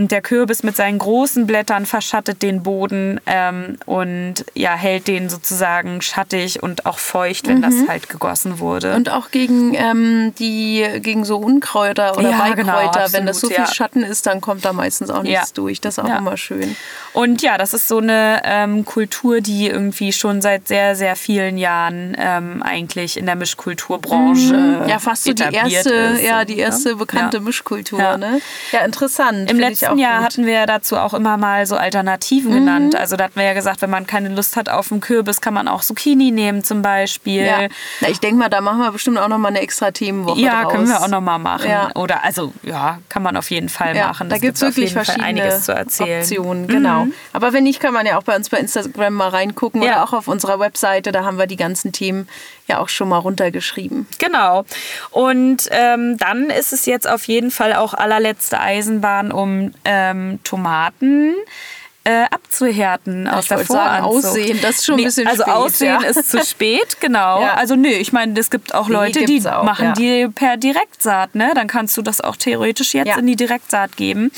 Und 0.00 0.12
der 0.12 0.22
Kürbis 0.22 0.62
mit 0.62 0.76
seinen 0.76 0.98
großen 0.98 1.46
Blättern 1.46 1.84
verschattet 1.84 2.40
den 2.40 2.62
Boden 2.62 3.20
ähm, 3.26 3.76
und 3.84 4.46
ja, 4.54 4.74
hält 4.74 5.08
den 5.08 5.28
sozusagen 5.28 6.00
schattig 6.00 6.62
und 6.62 6.86
auch 6.86 6.98
feucht, 6.98 7.46
wenn 7.46 7.58
mhm. 7.58 7.62
das 7.62 7.74
halt 7.86 8.08
gegossen 8.08 8.60
wurde. 8.60 8.94
Und 8.94 9.10
auch 9.10 9.30
gegen 9.30 9.74
ähm, 9.74 10.32
die 10.38 10.86
gegen 11.00 11.26
so 11.26 11.36
Unkräuter 11.36 12.16
oder 12.16 12.30
ja, 12.30 12.38
Beikräuter, 12.38 12.62
genau, 12.62 12.78
absolut, 12.78 13.12
wenn 13.12 13.26
das 13.26 13.40
so 13.40 13.48
viel 13.48 13.58
ja. 13.58 13.66
Schatten 13.66 14.02
ist, 14.02 14.24
dann 14.24 14.40
kommt 14.40 14.64
da 14.64 14.72
meistens 14.72 15.10
auch 15.10 15.22
nichts 15.22 15.50
ja. 15.50 15.54
durch. 15.54 15.82
Das 15.82 15.98
ist 15.98 16.02
auch 16.02 16.18
immer 16.18 16.38
schön. 16.38 16.76
Und 17.12 17.42
ja, 17.42 17.58
das 17.58 17.74
ist 17.74 17.86
so 17.86 17.98
eine 17.98 18.40
ähm, 18.44 18.86
Kultur, 18.86 19.42
die 19.42 19.66
irgendwie 19.66 20.14
schon 20.14 20.40
seit 20.40 20.66
sehr, 20.66 20.96
sehr 20.96 21.14
vielen 21.14 21.58
Jahren 21.58 22.16
ähm, 22.18 22.62
eigentlich 22.62 23.18
in 23.18 23.26
der 23.26 23.36
Mischkulturbranche 23.36 24.54
mhm. 24.54 24.88
ja 24.88 24.98
fast 24.98 25.24
so 25.24 25.34
die 25.34 25.42
erste, 25.42 25.90
ist, 25.92 26.22
ja 26.22 26.46
die 26.46 26.56
erste 26.56 26.96
bekannte 26.96 27.40
Mischkultur. 27.40 28.16
Ne? 28.16 28.40
Ja, 28.72 28.80
interessant. 28.80 29.50
Im 29.50 29.58
letzten 29.58 29.89
letzten 29.90 29.98
Jahr 29.98 30.22
hatten 30.22 30.46
wir 30.46 30.66
dazu 30.66 30.96
auch 30.96 31.14
immer 31.14 31.36
mal 31.36 31.66
so 31.66 31.76
Alternativen 31.76 32.50
mhm. 32.50 32.54
genannt. 32.54 32.96
Also 32.96 33.16
da 33.16 33.24
hatten 33.24 33.36
wir 33.36 33.44
ja 33.44 33.54
gesagt, 33.54 33.82
wenn 33.82 33.90
man 33.90 34.06
keine 34.06 34.28
Lust 34.28 34.56
hat 34.56 34.68
auf 34.68 34.90
einen 34.90 35.00
Kürbis, 35.00 35.40
kann 35.40 35.54
man 35.54 35.68
auch 35.68 35.82
Zucchini 35.82 36.30
nehmen 36.30 36.64
zum 36.64 36.82
Beispiel. 36.82 37.44
Ja. 37.44 37.68
Na, 38.00 38.08
ich 38.08 38.20
denke 38.20 38.36
mal, 38.36 38.48
da 38.48 38.60
machen 38.60 38.78
wir 38.78 38.90
bestimmt 38.92 39.18
auch 39.18 39.28
noch 39.28 39.38
mal 39.38 39.48
eine 39.48 39.60
extra 39.60 39.90
Themenwoche 39.90 40.40
Ja, 40.40 40.62
draus. 40.62 40.72
können 40.72 40.88
wir 40.88 41.00
auch 41.02 41.08
noch 41.08 41.20
mal 41.20 41.38
machen. 41.38 41.70
Ja. 41.70 41.90
Oder 41.94 42.24
also 42.24 42.52
ja, 42.62 42.98
kann 43.08 43.22
man 43.22 43.36
auf 43.36 43.50
jeden 43.50 43.68
Fall 43.68 43.96
ja, 43.96 44.08
machen. 44.08 44.28
Da 44.28 44.38
gibt 44.38 44.56
es 44.56 44.62
wirklich 44.62 44.92
verschiedene 44.92 45.24
einiges 45.24 45.64
zu 45.64 45.72
erzählen. 45.72 46.20
Optionen, 46.20 46.66
genau. 46.66 47.06
Mhm. 47.06 47.14
Aber 47.32 47.52
wenn 47.52 47.64
nicht, 47.64 47.80
kann 47.80 47.94
man 47.94 48.06
ja 48.06 48.18
auch 48.18 48.22
bei 48.22 48.36
uns 48.36 48.48
bei 48.48 48.58
Instagram 48.58 49.14
mal 49.14 49.28
reingucken 49.28 49.82
oder 49.82 50.04
auch 50.04 50.12
auf 50.12 50.28
unserer 50.28 50.60
Webseite. 50.60 51.12
Da 51.12 51.24
haben 51.24 51.38
wir 51.38 51.46
die 51.46 51.56
ganzen 51.56 51.92
Themen 51.92 52.28
ja 52.70 52.78
auch 52.78 52.88
schon 52.88 53.08
mal 53.08 53.18
runtergeschrieben. 53.18 54.06
Genau. 54.18 54.64
Und 55.10 55.68
ähm, 55.70 56.16
dann 56.16 56.50
ist 56.50 56.72
es 56.72 56.86
jetzt 56.86 57.08
auf 57.08 57.24
jeden 57.24 57.50
Fall 57.50 57.74
auch 57.74 57.94
allerletzte 57.94 58.60
Eisenbahn, 58.60 59.32
um 59.32 59.72
ähm, 59.84 60.40
Tomaten 60.44 61.34
äh, 62.10 62.24
abzuhärten 62.30 63.28
aus 63.28 63.44
ich 63.44 63.48
der 63.48 63.58
Voranzucht. 63.58 64.24
aussehen, 64.24 64.58
das 64.60 64.76
ist 64.76 64.86
schon 64.86 64.98
ein 64.98 65.04
bisschen 65.04 65.26
also 65.26 65.42
spät. 65.42 65.54
Aussehen 65.54 65.98
ja. 66.02 66.08
ist 66.08 66.30
zu 66.30 66.44
spät, 66.44 66.96
genau. 67.00 67.42
Ja. 67.42 67.54
Also 67.54 67.76
nö, 67.76 67.88
ich 67.88 68.12
meine, 68.12 68.38
es 68.38 68.50
gibt 68.50 68.74
auch 68.74 68.88
Leute, 68.88 69.20
die, 69.20 69.40
die 69.40 69.48
auch, 69.48 69.62
machen 69.62 69.86
ja. 69.86 69.92
die 69.92 70.28
per 70.28 70.56
Direktsaat, 70.56 71.34
ne? 71.34 71.52
Dann 71.54 71.68
kannst 71.68 71.96
du 71.96 72.02
das 72.02 72.20
auch 72.20 72.36
theoretisch 72.36 72.94
jetzt 72.94 73.16
in 73.16 73.26
die 73.26 73.36
Direktsaat 73.36 73.96
geben. 73.96 74.32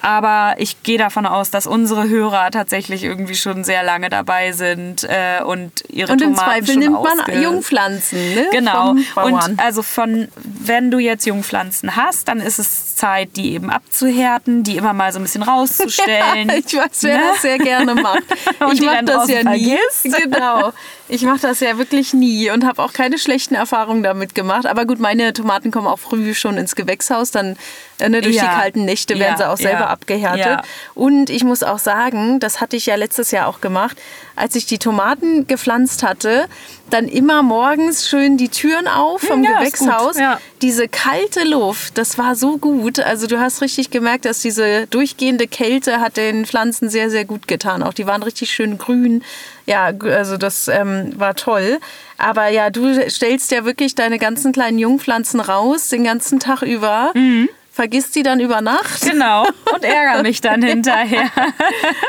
Aber 0.00 0.54
ich 0.58 0.82
gehe 0.82 0.98
davon 0.98 1.26
aus, 1.26 1.50
dass 1.50 1.66
unsere 1.66 2.08
Hörer 2.08 2.50
tatsächlich 2.50 3.04
irgendwie 3.04 3.36
schon 3.36 3.64
sehr 3.64 3.82
lange 3.82 4.08
dabei 4.08 4.52
sind 4.52 5.04
äh, 5.04 5.42
und 5.44 5.84
ihre 5.88 6.12
und 6.12 6.18
Tomaten 6.18 6.24
Und 6.24 6.30
im 6.30 6.36
Zweifel 6.36 6.76
nimmt 6.76 7.02
man 7.02 7.42
Jungpflanzen, 7.42 8.34
ne? 8.34 8.46
Genau. 8.50 8.96
Und 9.14 9.60
also 9.60 9.82
von, 9.82 10.28
wenn 10.42 10.90
du 10.90 10.98
jetzt 10.98 11.26
Jungpflanzen 11.26 11.96
hast, 11.96 12.28
dann 12.28 12.40
ist 12.40 12.58
es 12.58 12.96
Zeit, 12.96 13.36
die 13.36 13.52
eben 13.52 13.70
abzuhärten, 13.70 14.62
die 14.62 14.76
immer 14.76 14.92
mal 14.92 15.12
so 15.12 15.18
ein 15.18 15.22
bisschen 15.22 15.42
rauszustellen. 15.42 16.50
ich 16.66 16.74
weiß, 16.76 17.02
wer 17.02 17.11
ne? 17.16 17.22
das 17.32 17.42
sehr 17.42 17.58
gerne 17.58 17.94
macht. 17.94 18.24
ich 18.72 18.80
mache 18.80 19.04
das 19.04 19.28
ja 19.28 19.42
nie. 19.42 19.76
Vergisst. 19.76 20.22
Genau. 20.22 20.72
Ich 21.08 21.22
mache 21.22 21.40
das 21.40 21.60
ja 21.60 21.78
wirklich 21.78 22.14
nie 22.14 22.50
und 22.50 22.64
habe 22.64 22.82
auch 22.82 22.92
keine 22.92 23.18
schlechten 23.18 23.54
Erfahrungen 23.54 24.02
damit 24.02 24.34
gemacht. 24.34 24.66
Aber 24.66 24.86
gut, 24.86 24.98
meine 24.98 25.32
Tomaten 25.32 25.70
kommen 25.70 25.86
auch 25.86 25.98
früh 25.98 26.34
schon 26.34 26.56
ins 26.56 26.74
Gewächshaus. 26.74 27.30
Dann 27.30 27.56
äh, 27.98 28.08
ne, 28.08 28.20
durch 28.20 28.36
ja. 28.36 28.42
die 28.42 28.60
kalten 28.60 28.84
Nächte 28.84 29.18
werden 29.18 29.32
ja. 29.32 29.36
sie 29.36 29.48
auch 29.48 29.56
selber 29.56 29.80
ja. 29.80 29.88
abgehärtet. 29.88 30.60
Und 30.94 31.30
ich 31.30 31.44
muss 31.44 31.62
auch 31.62 31.78
sagen, 31.78 32.40
das 32.40 32.60
hatte 32.60 32.76
ich 32.76 32.86
ja 32.86 32.94
letztes 32.94 33.30
Jahr 33.30 33.46
auch 33.46 33.60
gemacht, 33.60 33.96
als 34.36 34.54
ich 34.54 34.66
die 34.66 34.78
Tomaten 34.78 35.46
gepflanzt 35.46 36.02
hatte, 36.02 36.48
dann 36.92 37.08
immer 37.08 37.42
morgens 37.42 38.08
schön 38.08 38.36
die 38.36 38.48
Türen 38.48 38.86
auf 38.86 39.22
vom 39.22 39.42
ja, 39.42 39.58
Gewächshaus. 39.58 40.18
Ja. 40.18 40.40
Diese 40.60 40.88
kalte 40.88 41.44
Luft, 41.44 41.96
das 41.98 42.18
war 42.18 42.36
so 42.36 42.58
gut. 42.58 43.00
Also 43.00 43.26
du 43.26 43.40
hast 43.40 43.62
richtig 43.62 43.90
gemerkt, 43.90 44.24
dass 44.24 44.40
diese 44.40 44.86
durchgehende 44.88 45.46
Kälte 45.46 46.00
hat 46.00 46.16
den 46.16 46.44
Pflanzen 46.44 46.88
sehr, 46.90 47.10
sehr 47.10 47.24
gut 47.24 47.48
getan. 47.48 47.82
Auch 47.82 47.94
die 47.94 48.06
waren 48.06 48.22
richtig 48.22 48.52
schön 48.52 48.78
grün. 48.78 49.24
Ja, 49.66 49.92
also 50.02 50.36
das 50.36 50.68
ähm, 50.68 51.12
war 51.16 51.34
toll. 51.34 51.78
Aber 52.18 52.48
ja, 52.48 52.70
du 52.70 53.08
stellst 53.10 53.50
ja 53.50 53.64
wirklich 53.64 53.94
deine 53.94 54.18
ganzen 54.18 54.52
kleinen 54.52 54.78
Jungpflanzen 54.78 55.40
raus, 55.40 55.88
den 55.88 56.04
ganzen 56.04 56.40
Tag 56.40 56.62
über. 56.62 57.12
Mhm 57.14 57.48
vergisst 57.72 58.12
sie 58.12 58.22
dann 58.22 58.38
über 58.38 58.60
Nacht. 58.60 59.00
Genau, 59.00 59.46
und 59.74 59.82
ärgere 59.82 60.22
mich 60.22 60.40
dann 60.40 60.62
hinterher. 60.62 61.30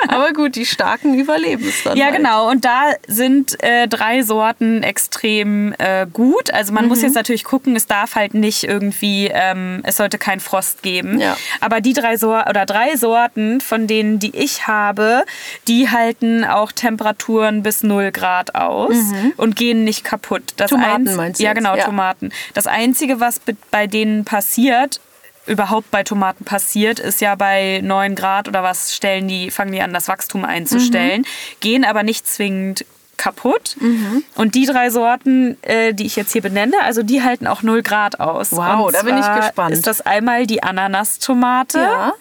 Aber 0.10 0.34
gut, 0.34 0.56
die 0.56 0.66
Starken 0.66 1.18
überleben 1.18 1.66
es 1.68 1.84
dann. 1.84 1.98
Ja, 1.98 2.06
halt. 2.06 2.18
genau. 2.18 2.50
Und 2.50 2.66
da 2.66 2.92
sind 3.08 3.62
äh, 3.64 3.88
drei 3.88 4.22
Sorten 4.24 4.84
extrem 4.84 5.74
äh, 5.78 6.06
gut. 6.12 6.52
Also 6.52 6.74
man 6.74 6.84
mhm. 6.84 6.90
muss 6.90 7.02
jetzt 7.02 7.16
natürlich 7.16 7.46
gucken, 7.46 7.76
es 7.76 7.88
darf 7.88 8.16
halt 8.16 8.34
nicht 8.34 8.66
irgendwie, 8.66 9.32
ähm, 9.34 9.80
es 9.84 9.98
sollte 9.98 10.18
kein 10.18 10.42
Frost 10.42 10.84
geben. 10.84 11.20
Ja. 11.20 11.38
Aber 11.62 11.80
die 11.80 11.94
drei 11.94 12.18
Sorten 12.18 12.50
oder 12.50 12.66
drei 12.66 12.98
Sorten, 12.98 13.62
von 13.62 13.88
denen, 13.88 14.20
die 14.20 14.36
ich 14.36 14.68
habe, 14.68 15.24
die 15.68 15.90
halten 15.90 16.44
auch 16.44 16.74
Temperaturen 16.74 17.64
bis 17.64 17.84
0 17.84 18.12
Grad 18.12 18.56
aus 18.56 18.96
mhm. 18.96 19.34
und 19.38 19.56
gehen 19.56 19.86
nicht 19.86 20.04
kaputt. 20.04 20.54
Das 20.58 20.72
Tomaten 20.72 21.16
meinst 21.16 21.40
du? 21.40 21.44
Ja, 21.44 21.54
genau, 21.54 21.76
ja. 21.76 21.86
Tomaten. 21.86 22.32
Das 22.54 22.68
Einzige, 22.68 23.22
was 23.22 23.40
bei 23.72 23.88
denen 23.88 24.26
passiert, 24.26 25.00
überhaupt 25.46 25.92
bei 25.92 26.04
Tomaten 26.04 26.46
passiert, 26.46 27.00
ist 27.00 27.22
ja 27.22 27.36
bei 27.36 27.82
9 27.84 28.16
Grad 28.16 28.48
oder 28.48 28.64
was 28.64 28.96
stellen 28.96 29.28
die, 29.28 29.52
fangen 29.52 29.72
die 29.72 29.82
an, 29.82 29.94
das 29.94 30.08
Wachstum 30.08 30.46
einzustellen, 30.46 31.22
mhm. 31.22 31.60
gehen 31.60 31.86
aber 31.86 32.04
nicht 32.04 32.28
zwingend 32.28 32.86
kaputt. 33.18 33.76
Mhm. 33.80 34.24
Und 34.36 34.56
die 34.56 34.66
drei 34.66 34.90
Sorten, 34.90 35.58
äh, 35.64 35.94
die 35.94 36.06
ich 36.06 36.16
jetzt 36.16 36.34
hier 36.34 36.42
benenne, 36.42 36.76
also 36.82 37.04
die 37.04 37.24
halten 37.24 37.48
auch 37.48 37.62
0 37.62 37.82
Grad 37.84 38.20
aus. 38.20 38.52
Wow, 38.52 38.92
da 38.92 39.04
bin 39.04 39.18
ich 39.18 39.36
gespannt. 39.36 39.74
Ist 39.74 39.88
das 39.88 40.02
einmal 40.02 40.46
die 40.46 40.64
Ananastomate, 40.64 41.80
ja. 41.80 42.14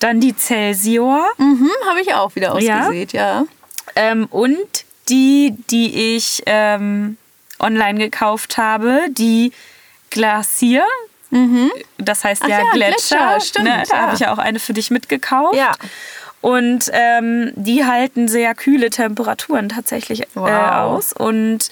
dann 0.00 0.20
die 0.20 0.36
Celsior. 0.36 1.26
Mhm, 1.38 1.70
Habe 1.88 2.00
ich 2.00 2.14
auch 2.14 2.34
wieder 2.34 2.54
ausgesät, 2.54 3.12
ja. 3.12 3.40
ja. 3.40 3.44
Ähm, 3.94 4.26
und 4.30 4.84
die, 5.08 5.54
die 5.70 6.16
ich 6.16 6.42
ähm, 6.46 7.16
online 7.58 7.98
gekauft 7.98 8.58
habe, 8.58 9.06
die 9.10 9.52
Glacier. 10.10 10.84
Mhm. 11.30 11.70
Das 11.98 12.24
heißt 12.24 12.42
ja, 12.42 12.48
ja, 12.48 12.70
Gletscher. 12.72 13.16
Gletscher 13.16 13.40
stimmt, 13.40 13.64
ne? 13.68 13.82
Da 13.88 13.96
ja. 13.96 14.02
habe 14.02 14.14
ich 14.14 14.20
ja 14.20 14.32
auch 14.32 14.38
eine 14.38 14.58
für 14.58 14.72
dich 14.72 14.90
mitgekauft. 14.90 15.56
Ja. 15.56 15.72
Und 16.40 16.90
ähm, 16.92 17.52
die 17.56 17.84
halten 17.84 18.28
sehr 18.28 18.54
kühle 18.54 18.90
Temperaturen 18.90 19.68
tatsächlich 19.68 20.22
äh, 20.22 20.26
wow. 20.34 20.48
äh, 20.48 20.52
aus 20.52 21.12
und 21.12 21.70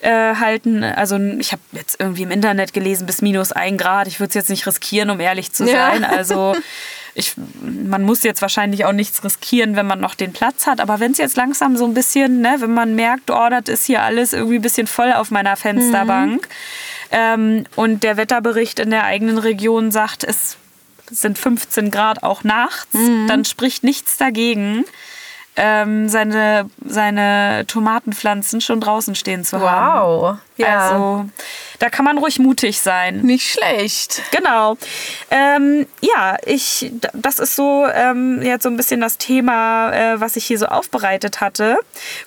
äh, 0.00 0.34
halten, 0.36 0.84
also 0.84 1.16
ich 1.16 1.52
habe 1.52 1.62
jetzt 1.72 2.00
irgendwie 2.00 2.22
im 2.22 2.30
Internet 2.30 2.72
gelesen, 2.72 3.06
bis 3.06 3.22
minus 3.22 3.52
ein 3.52 3.78
Grad. 3.78 4.06
Ich 4.06 4.20
würde 4.20 4.28
es 4.28 4.34
jetzt 4.34 4.50
nicht 4.50 4.66
riskieren, 4.66 5.10
um 5.10 5.20
ehrlich 5.20 5.52
zu 5.52 5.64
sein. 5.64 6.02
Ja. 6.02 6.08
Also 6.08 6.54
ich, 7.14 7.34
man 7.60 8.02
muss 8.02 8.22
jetzt 8.22 8.42
wahrscheinlich 8.42 8.84
auch 8.84 8.92
nichts 8.92 9.22
riskieren, 9.22 9.76
wenn 9.76 9.86
man 9.86 10.00
noch 10.00 10.14
den 10.14 10.32
Platz 10.32 10.66
hat. 10.66 10.80
Aber 10.80 11.00
wenn 11.00 11.12
es 11.12 11.18
jetzt 11.18 11.36
langsam 11.36 11.76
so 11.76 11.84
ein 11.84 11.94
bisschen, 11.94 12.40
ne, 12.40 12.56
wenn 12.58 12.74
man 12.74 12.94
merkt, 12.94 13.30
oh, 13.30 13.48
das 13.48 13.68
ist 13.68 13.86
hier 13.86 14.02
alles 14.02 14.32
irgendwie 14.32 14.56
ein 14.56 14.62
bisschen 14.62 14.86
voll 14.86 15.12
auf 15.12 15.30
meiner 15.30 15.56
Fensterbank. 15.56 16.42
Mhm 16.42 16.52
ähm, 17.12 17.64
und 17.76 18.02
der 18.02 18.16
Wetterbericht 18.16 18.78
in 18.78 18.90
der 18.90 19.04
eigenen 19.04 19.38
Region 19.38 19.90
sagt, 19.90 20.24
es 20.24 20.56
sind 21.10 21.38
15 21.38 21.90
Grad 21.90 22.22
auch 22.22 22.42
nachts, 22.42 22.94
mhm. 22.94 23.26
dann 23.28 23.44
spricht 23.44 23.84
nichts 23.84 24.16
dagegen, 24.16 24.84
ähm, 25.56 26.08
seine, 26.08 26.70
seine 26.84 27.64
Tomatenpflanzen 27.66 28.60
schon 28.62 28.80
draußen 28.80 29.14
stehen 29.14 29.44
zu 29.44 29.60
haben. 29.60 30.00
Wow. 30.00 30.38
Ja. 30.56 30.90
Also 30.90 31.28
da 31.78 31.90
kann 31.90 32.04
man 32.04 32.18
ruhig 32.18 32.38
mutig 32.38 32.80
sein. 32.80 33.22
Nicht 33.22 33.50
schlecht. 33.50 34.22
Genau. 34.30 34.76
Ähm, 35.30 35.86
ja, 36.00 36.36
ich, 36.46 36.92
das 37.12 37.40
ist 37.40 37.56
so 37.56 37.86
ähm, 37.92 38.40
jetzt 38.42 38.62
so 38.62 38.68
ein 38.68 38.76
bisschen 38.76 39.00
das 39.00 39.18
Thema, 39.18 39.92
äh, 39.92 40.20
was 40.20 40.36
ich 40.36 40.44
hier 40.44 40.58
so 40.58 40.66
aufbereitet 40.66 41.40
hatte. 41.40 41.78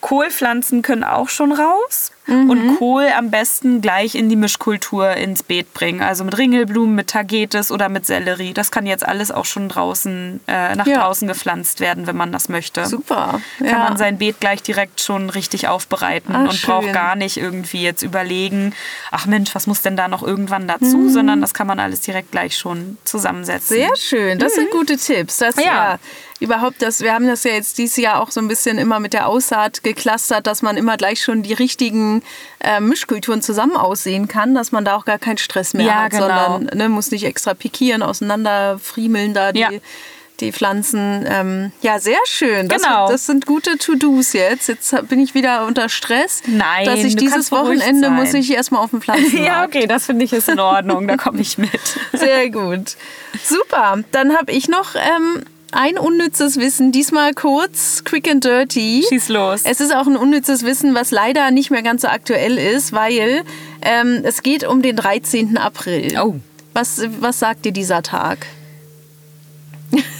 Kohlpflanzen 0.01 0.81
können 0.81 1.05
auch 1.05 1.29
schon 1.29 1.53
raus. 1.53 2.11
Mhm. 2.27 2.49
Und 2.49 2.77
Kohl 2.77 3.07
am 3.15 3.29
besten 3.29 3.81
gleich 3.81 4.15
in 4.15 4.29
die 4.29 4.35
Mischkultur 4.35 5.11
ins 5.11 5.43
Beet 5.43 5.73
bringen. 5.73 6.01
Also 6.01 6.23
mit 6.23 6.37
Ringelblumen, 6.37 6.95
mit 6.95 7.11
Tagetes 7.11 7.71
oder 7.71 7.87
mit 7.87 8.05
Sellerie. 8.05 8.53
Das 8.53 8.71
kann 8.71 8.85
jetzt 8.85 9.07
alles 9.07 9.31
auch 9.31 9.45
schon 9.45 9.69
draußen, 9.69 10.39
äh, 10.47 10.75
nach 10.75 10.87
ja. 10.87 11.01
draußen 11.01 11.27
gepflanzt 11.27 11.79
werden, 11.79 12.07
wenn 12.07 12.15
man 12.15 12.31
das 12.31 12.49
möchte. 12.49 12.85
Super. 12.87 13.41
Ja. 13.59 13.69
Kann 13.69 13.79
man 13.79 13.97
sein 13.97 14.17
Beet 14.17 14.39
gleich 14.39 14.63
direkt 14.63 15.01
schon 15.01 15.29
richtig 15.29 15.67
aufbereiten 15.67 16.35
ach, 16.35 16.49
und 16.49 16.53
schön. 16.53 16.69
braucht 16.69 16.93
gar 16.93 17.15
nicht 17.15 17.37
irgendwie 17.37 17.83
jetzt 17.83 18.01
überlegen, 18.15 18.73
ach 19.11 19.25
Mensch, 19.25 19.53
was 19.53 19.67
muss 19.67 19.81
denn 19.81 19.97
da 19.97 20.07
noch 20.07 20.23
irgendwann 20.23 20.67
dazu, 20.67 20.97
mhm. 20.97 21.09
sondern 21.09 21.41
das 21.41 21.53
kann 21.53 21.67
man 21.67 21.79
alles 21.79 22.01
direkt 22.01 22.31
gleich 22.31 22.57
schon 22.57 22.97
zusammensetzen. 23.03 23.75
Sehr 23.75 23.95
schön. 23.95 24.39
Das 24.39 24.53
mhm. 24.53 24.61
sind 24.61 24.71
gute 24.71 24.97
Tipps. 24.97 25.37
Das, 25.37 25.57
ja. 25.57 25.63
ja 25.63 25.99
überhaupt 26.39 26.81
das, 26.81 27.01
wir 27.01 27.13
haben 27.13 27.27
das 27.27 27.43
ja 27.43 27.51
jetzt 27.51 27.77
dieses 27.77 27.97
Jahr 27.97 28.21
auch 28.21 28.31
so 28.31 28.39
ein 28.39 28.47
bisschen 28.47 28.77
immer 28.77 28.99
mit 28.99 29.13
der 29.13 29.27
Aussaat 29.27 29.83
geklustert, 29.83 30.47
dass 30.47 30.61
man 30.61 30.77
immer 30.77 30.97
gleich 30.97 31.21
schon 31.21 31.43
die 31.43 31.53
richtigen 31.53 32.23
äh, 32.59 32.79
Mischkulturen 32.79 33.41
zusammen 33.41 33.75
aussehen 33.75 34.27
kann, 34.27 34.55
dass 34.55 34.71
man 34.71 34.85
da 34.85 34.95
auch 34.95 35.05
gar 35.05 35.19
keinen 35.19 35.37
Stress 35.37 35.73
mehr 35.73 35.85
ja, 35.85 36.03
hat, 36.03 36.11
genau. 36.11 36.27
sondern 36.27 36.77
ne, 36.77 36.89
muss 36.89 37.11
nicht 37.11 37.25
extra 37.25 37.53
pikieren, 37.53 38.01
auseinander 38.01 38.79
friemeln 38.79 39.33
da 39.33 39.51
die. 39.51 39.59
Ja 39.59 39.69
die 40.41 40.51
Pflanzen. 40.51 41.25
Ähm, 41.27 41.71
ja, 41.81 41.99
sehr 41.99 42.19
schön. 42.25 42.67
Das, 42.67 42.83
genau. 42.83 43.09
das 43.09 43.25
sind 43.25 43.45
gute 43.45 43.77
To-Dos 43.77 44.33
jetzt. 44.33 44.67
Jetzt 44.67 45.07
bin 45.07 45.19
ich 45.19 45.33
wieder 45.33 45.65
unter 45.65 45.89
Stress. 45.89 46.41
Nein, 46.47 46.85
dass 46.85 47.03
ich 47.03 47.15
dieses 47.15 47.51
Wochenende 47.51 48.09
muss 48.09 48.33
ich 48.33 48.51
erstmal 48.51 48.81
auf 48.81 48.91
dem 48.91 49.01
Pflanzen. 49.01 49.43
ja, 49.43 49.65
okay, 49.65 49.87
das 49.87 50.05
finde 50.05 50.25
ich 50.25 50.33
ist 50.33 50.49
in 50.49 50.59
Ordnung. 50.59 51.07
da 51.07 51.17
komme 51.17 51.41
ich 51.41 51.57
mit. 51.57 51.69
Sehr 52.13 52.49
gut. 52.49 52.95
Super. 53.43 53.99
Dann 54.11 54.35
habe 54.35 54.51
ich 54.51 54.67
noch 54.67 54.95
ähm, 54.95 55.43
ein 55.71 55.97
unnützes 55.97 56.57
Wissen, 56.57 56.91
diesmal 56.91 57.33
kurz, 57.33 58.03
quick 58.03 58.29
and 58.29 58.43
dirty. 58.43 59.05
Schieß 59.07 59.29
los. 59.29 59.61
Es 59.63 59.81
ist 59.81 59.93
auch 59.93 60.07
ein 60.07 60.17
unnützes 60.17 60.63
Wissen, 60.63 60.95
was 60.95 61.11
leider 61.11 61.51
nicht 61.51 61.71
mehr 61.71 61.81
ganz 61.81 62.03
so 62.03 62.07
aktuell 62.07 62.57
ist, 62.57 62.93
weil 62.93 63.43
ähm, 63.81 64.21
es 64.23 64.41
geht 64.41 64.65
um 64.65 64.81
den 64.81 64.95
13. 64.95 65.57
April. 65.57 66.17
Oh. 66.21 66.35
Was, 66.73 67.01
was 67.19 67.39
sagt 67.39 67.65
dir 67.65 67.71
dieser 67.71 68.03
Tag? 68.03 68.47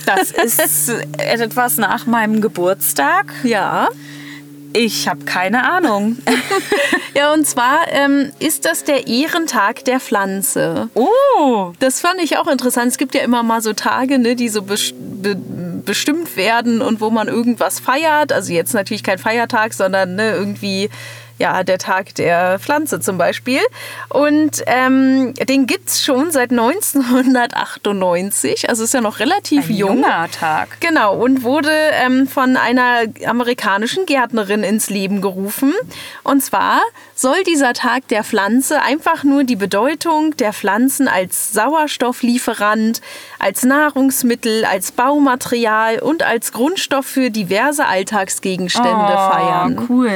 Das 0.06 0.32
ist 0.32 0.90
etwas 1.18 1.78
nach 1.78 2.06
meinem 2.06 2.42
Geburtstag. 2.42 3.34
Ja. 3.44 3.90
Ich 4.78 5.08
habe 5.08 5.24
keine 5.24 5.72
Ahnung. 5.72 6.18
ja, 7.16 7.32
und 7.32 7.48
zwar 7.48 7.88
ähm, 7.92 8.32
ist 8.40 8.66
das 8.66 8.84
der 8.84 9.08
Ehrentag 9.08 9.86
der 9.86 10.02
Pflanze. 10.02 10.90
Oh! 10.96 11.72
Das 11.80 12.02
fand 12.02 12.22
ich 12.22 12.38
auch 12.38 12.48
interessant. 12.48 12.88
Es 12.88 12.98
gibt 12.98 13.16
ja 13.16 13.22
immer 13.22 13.42
mal 13.42 13.62
so 13.62 13.72
Tage, 13.72 14.20
ne, 14.20 14.36
die 14.36 14.50
so 14.50 14.64
be 14.64 14.76
be 15.02 15.38
bestimmt 15.86 16.36
werden 16.36 16.82
und 16.82 17.00
wo 17.00 17.10
man 17.10 17.30
irgendwas 17.30 17.80
feiert. 17.80 18.34
Also 18.34 18.52
jetzt 18.52 18.74
natürlich 18.74 19.04
kein 19.04 19.18
Feiertag, 19.18 19.74
sondern 19.74 20.16
ne, 20.16 20.32
irgendwie 20.32 20.90
ja, 21.38 21.64
der 21.64 21.78
Tag 21.78 22.16
der 22.16 22.60
Pflanze 22.60 23.00
zum 23.00 23.18
Beispiel. 23.18 23.60
Und 24.10 24.64
ähm, 24.68 25.34
den 25.34 25.68
gibt 25.68 25.90
es 25.90 26.04
schon 26.04 26.32
seit 26.32 26.52
1998, 26.52 28.70
also 28.70 28.84
ist 28.84 28.94
ja 28.94 29.02
noch 29.02 29.20
relativ 29.20 29.70
Ein 29.70 29.76
jung. 29.76 29.98
junger 29.98 30.30
Tag. 30.32 30.80
Genau, 30.80 31.16
und 31.16 31.44
wurde 31.44 31.72
ähm, 32.04 32.28
von 32.28 32.58
einer 32.58 33.04
amerikanischen 33.26 34.06
Gärtnerin 34.06 34.64
ins 34.64 34.90
Leben 34.90 35.22
gerufen. 35.22 35.74
Und 36.24 36.42
zwar 36.42 36.82
soll 37.16 37.44
dieser 37.44 37.74
Tag 37.74 38.08
der 38.08 38.24
Pflanze 38.24 38.82
einfach 38.82 39.24
nur 39.24 39.44
die 39.44 39.56
Bedeutung 39.56 40.36
der 40.38 40.54
Pflanzen 40.54 41.08
als 41.08 41.54
Sauerstofflieferant, 41.54 43.02
als 43.46 43.62
Nahrungsmittel, 43.62 44.66
als 44.66 44.92
Baumaterial 44.92 46.00
und 46.00 46.24
als 46.24 46.52
Grundstoff 46.52 47.06
für 47.06 47.30
diverse 47.30 47.86
Alltagsgegenstände 47.86 48.90
oh, 48.90 49.32
feiern. 49.32 49.88
Cool. 49.88 50.10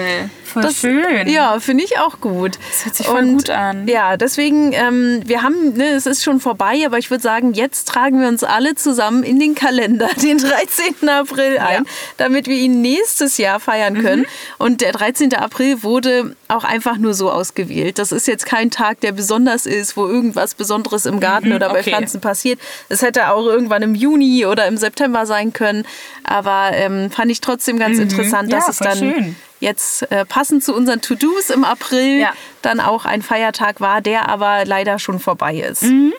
Voll 0.50 0.64
das, 0.64 0.78
schön. 0.78 1.28
Ja, 1.28 1.60
finde 1.60 1.84
ich 1.84 2.00
auch 2.00 2.22
gut. 2.22 2.58
Das 2.70 2.86
hört 2.86 2.96
sich 2.96 3.06
voll 3.06 3.20
und, 3.20 3.38
gut 3.38 3.50
an. 3.52 3.88
Ja, 3.88 4.18
deswegen, 4.18 4.74
ähm, 4.74 5.22
wir 5.26 5.44
haben, 5.44 5.74
ne, 5.74 5.90
es 5.90 6.08
ist 6.08 6.24
schon 6.24 6.40
vorbei, 6.40 6.82
aber 6.88 6.98
ich 6.98 7.12
würde 7.12 7.22
sagen, 7.22 7.54
jetzt 7.54 7.88
tragen 7.88 8.20
wir 8.20 8.28
uns 8.28 8.44
alle 8.44 8.74
zusammen 8.74 9.22
in 9.22 9.40
den 9.40 9.54
Kalender, 9.54 10.10
den 10.22 10.40
13. 10.40 11.08
April 11.08 11.60
ein, 11.60 11.84
ja. 11.84 11.92
damit 12.18 12.48
wir 12.48 12.56
ihn 12.56 12.82
nächstes 12.82 13.38
Jahr 13.38 13.60
feiern 13.60 13.94
mhm. 13.94 14.02
können. 14.02 14.22
Mhm. 14.22 14.26
Und 14.58 14.82
der 14.82 14.92
13. 14.92 15.36
April 15.36 15.84
wurde 15.84 16.36
auch 16.48 16.64
einfach 16.64 16.98
nur 16.98 17.14
so 17.14 17.30
ausgewählt. 17.30 18.00
Das 18.00 18.12
ist 18.12 18.28
jetzt 18.28 18.48
kein 18.48 18.72
Tag, 18.72 19.02
der 19.02 19.12
besonders 19.12 19.68
ist, 19.68 19.98
wo 19.98 20.08
irgendwas 20.08 20.56
Besonderes 20.56 21.06
im 21.06 21.20
Garten 21.20 21.50
mhm, 21.50 21.56
oder 21.56 21.70
bei 21.70 21.82
okay. 21.82 21.92
Pflanzen 21.92 22.22
passiert. 22.22 22.60
Es 22.90 23.04
hätte 23.04 23.19
auch 23.22 23.46
irgendwann 23.46 23.82
im 23.82 23.96
Juni 23.96 24.46
oder 24.46 24.68
im 24.68 24.78
September 24.78 25.26
sein 25.26 25.54
können. 25.54 25.86
Aber 26.24 26.72
ähm, 26.74 27.12
fand 27.12 27.32
ich 27.32 27.42
trotzdem 27.42 27.78
ganz 27.78 27.98
mhm. 27.98 28.04
interessant, 28.04 28.52
dass 28.52 28.66
ja, 28.66 28.72
es 28.72 28.78
dann 28.78 28.98
schön 28.98 29.36
jetzt 29.60 30.10
äh, 30.12 30.26
passend 30.26 30.64
zu 30.64 30.74
unseren 30.74 31.02
To-Dos 31.02 31.50
im 31.50 31.64
April 31.64 32.20
ja. 32.20 32.32
dann 32.62 32.80
auch 32.80 33.06
ein 33.06 33.22
Feiertag 33.22 33.82
war, 33.82 34.02
der 34.02 34.30
aber 34.30 34.66
leider 34.66 35.00
schon 35.00 35.20
vorbei 35.20 35.58
ist. 35.58 35.84
Mhm. 35.84 36.14